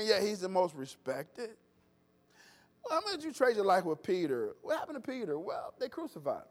[0.08, 1.50] yet he's the most respected.
[2.90, 4.56] Well, how much you trade your life with Peter?
[4.62, 5.38] What happened to Peter?
[5.38, 6.44] Well, they crucified him.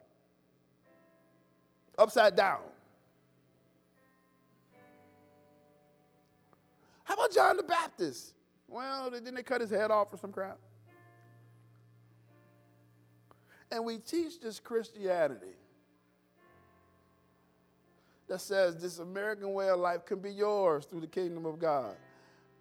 [1.99, 2.61] Upside down.
[7.03, 8.35] How about John the Baptist?
[8.69, 10.59] Well, didn't they cut his head off for some crap?
[13.73, 15.57] And we teach this Christianity
[18.29, 21.97] that says this American way of life can be yours through the kingdom of God.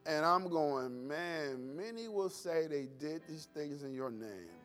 [0.08, 4.56] And I'm going, man, many will say they did these things in your name.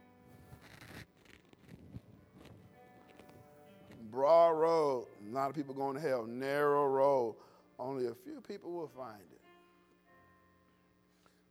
[4.12, 6.24] Broad road, a lot of people going to hell.
[6.26, 7.34] Narrow road,
[7.76, 9.40] only a few people will find it.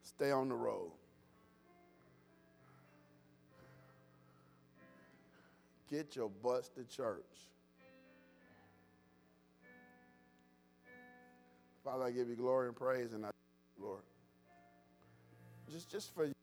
[0.04, 0.92] Stay on the road.
[5.90, 7.26] Get your butts to church.
[11.84, 13.32] Father, I give you glory and praise, and I,
[13.82, 14.02] Lord,
[15.72, 16.34] just just for you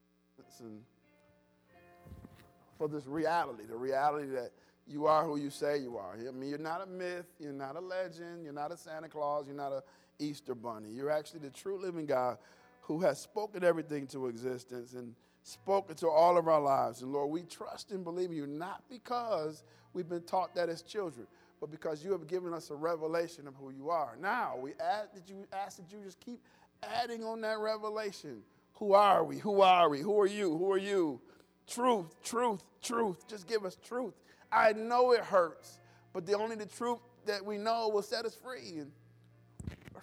[2.76, 4.51] for this reality, the reality that
[4.86, 6.16] you are who you say you are.
[6.16, 9.47] I mean, you're not a myth, you're not a legend, you're not a Santa Claus,
[9.47, 9.82] you're not a
[10.18, 10.89] Easter bunny.
[10.91, 12.39] You're actually the true living God
[12.80, 17.03] who has spoken everything to existence and spoken to all of our lives.
[17.03, 19.62] And Lord, we trust and believe you not because
[19.93, 21.26] we've been taught that as children,
[21.61, 24.16] but because you have given us a revelation of who you are.
[24.20, 26.41] Now we ask that you ask that you just keep
[26.83, 28.43] adding on that revelation.
[28.74, 29.39] Who are we?
[29.39, 30.01] Who are we?
[30.01, 30.57] Who are you?
[30.57, 31.20] Who are you?
[31.66, 33.26] Truth, truth, truth.
[33.29, 34.14] Just give us truth.
[34.51, 35.81] I know it hurts,
[36.12, 38.79] but the only the truth that we know will set us free.
[38.79, 38.91] And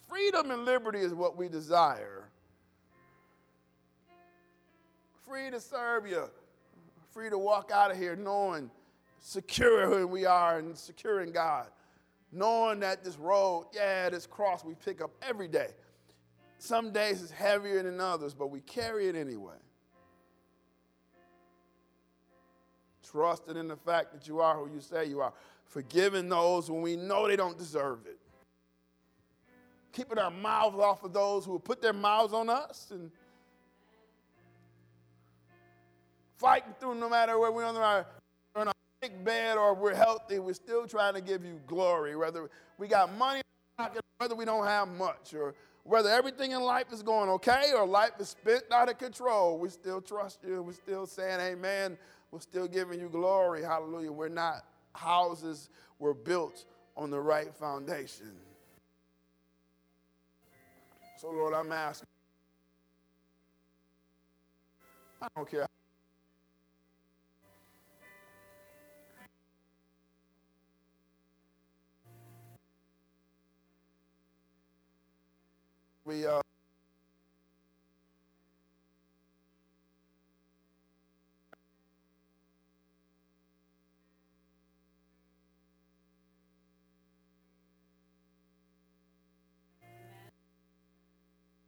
[0.08, 2.30] freedom and liberty is what we desire
[5.26, 6.30] free to serve you,
[7.12, 8.70] free to walk out of here knowing
[9.20, 11.68] secure who we are and secure in God.
[12.32, 15.70] Knowing that this road, yeah, this cross we pick up every day.
[16.58, 19.56] Some days it's heavier than others, but we carry it anyway.
[23.12, 25.34] Trusting in the fact that you are who you say you are.
[25.66, 28.20] Forgiving those when we know they don't deserve it.
[29.92, 33.12] Keeping our mouths off of those who put their mouths on us and
[36.38, 38.06] fighting through no matter where we're on our,
[38.56, 42.16] on our sick bed or we're healthy, we're still trying to give you glory.
[42.16, 43.42] Whether we got money,
[44.18, 45.56] whether we don't have much, or
[45.86, 49.70] whether everything in life is going okay or life is spent out of control, we
[49.70, 50.64] still trust you.
[50.64, 51.98] We're still saying amen.
[52.32, 53.62] We're still giving you glory.
[53.62, 54.12] Hallelujah.
[54.12, 55.70] We're not houses,
[56.00, 56.66] we're built
[56.98, 58.34] on the right foundation.
[61.18, 62.08] So, Lord, I'm asking.
[65.22, 65.68] I don't care
[76.06, 76.40] we uh,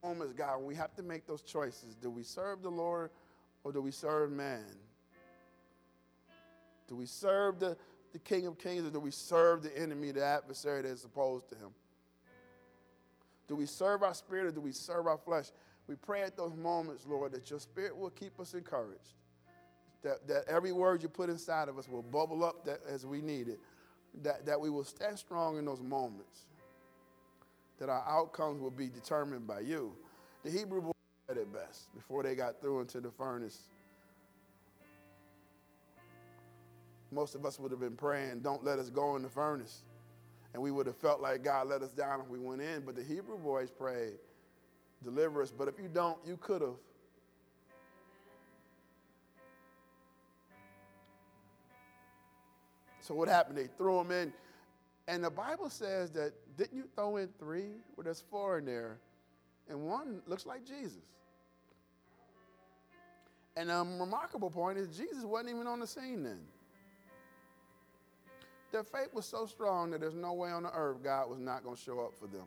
[0.03, 1.95] moments, God, we have to make those choices.
[1.95, 3.09] Do we serve the Lord
[3.63, 4.63] or do we serve man?
[6.87, 7.75] Do we serve the,
[8.13, 11.49] the King of Kings or do we serve the enemy, the adversary that is opposed
[11.49, 11.71] to him?
[13.47, 15.51] Do we serve our spirit or do we serve our flesh?
[15.87, 19.13] We pray at those moments, Lord, that your spirit will keep us encouraged.
[20.03, 23.21] That, that every word you put inside of us will bubble up that, as we
[23.21, 23.59] need it.
[24.21, 26.45] That, that we will stand strong in those moments.
[27.79, 29.93] That our outcomes will be determined by you.
[30.43, 30.93] The Hebrew boys
[31.27, 33.69] said it best before they got through into the furnace.
[37.11, 39.83] Most of us would have been praying, Don't let us go in the furnace
[40.57, 42.81] and we would have felt like God let us down if we went in.
[42.81, 44.15] But the Hebrew boys prayed,
[45.03, 45.51] deliver us.
[45.51, 46.73] But if you don't, you could have.
[53.01, 53.59] So what happened?
[53.59, 54.33] They threw them in.
[55.07, 57.69] And the Bible says that, didn't you throw in three?
[57.95, 58.97] Well, there's four in there.
[59.69, 61.03] And one looks like Jesus.
[63.55, 66.39] And a remarkable point is Jesus wasn't even on the scene then.
[68.77, 71.63] Their faith was so strong that there's no way on the earth God was not
[71.63, 72.45] going to show up for them.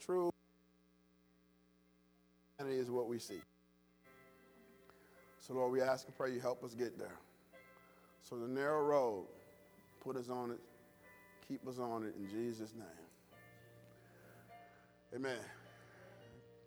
[0.00, 0.30] True
[2.58, 3.42] is what we see.
[5.46, 7.18] So, Lord, we ask and pray you help us get there.
[8.22, 9.26] So, the narrow road,
[10.02, 10.60] put us on it,
[11.46, 12.86] keep us on it in Jesus' name.
[15.14, 15.61] Amen.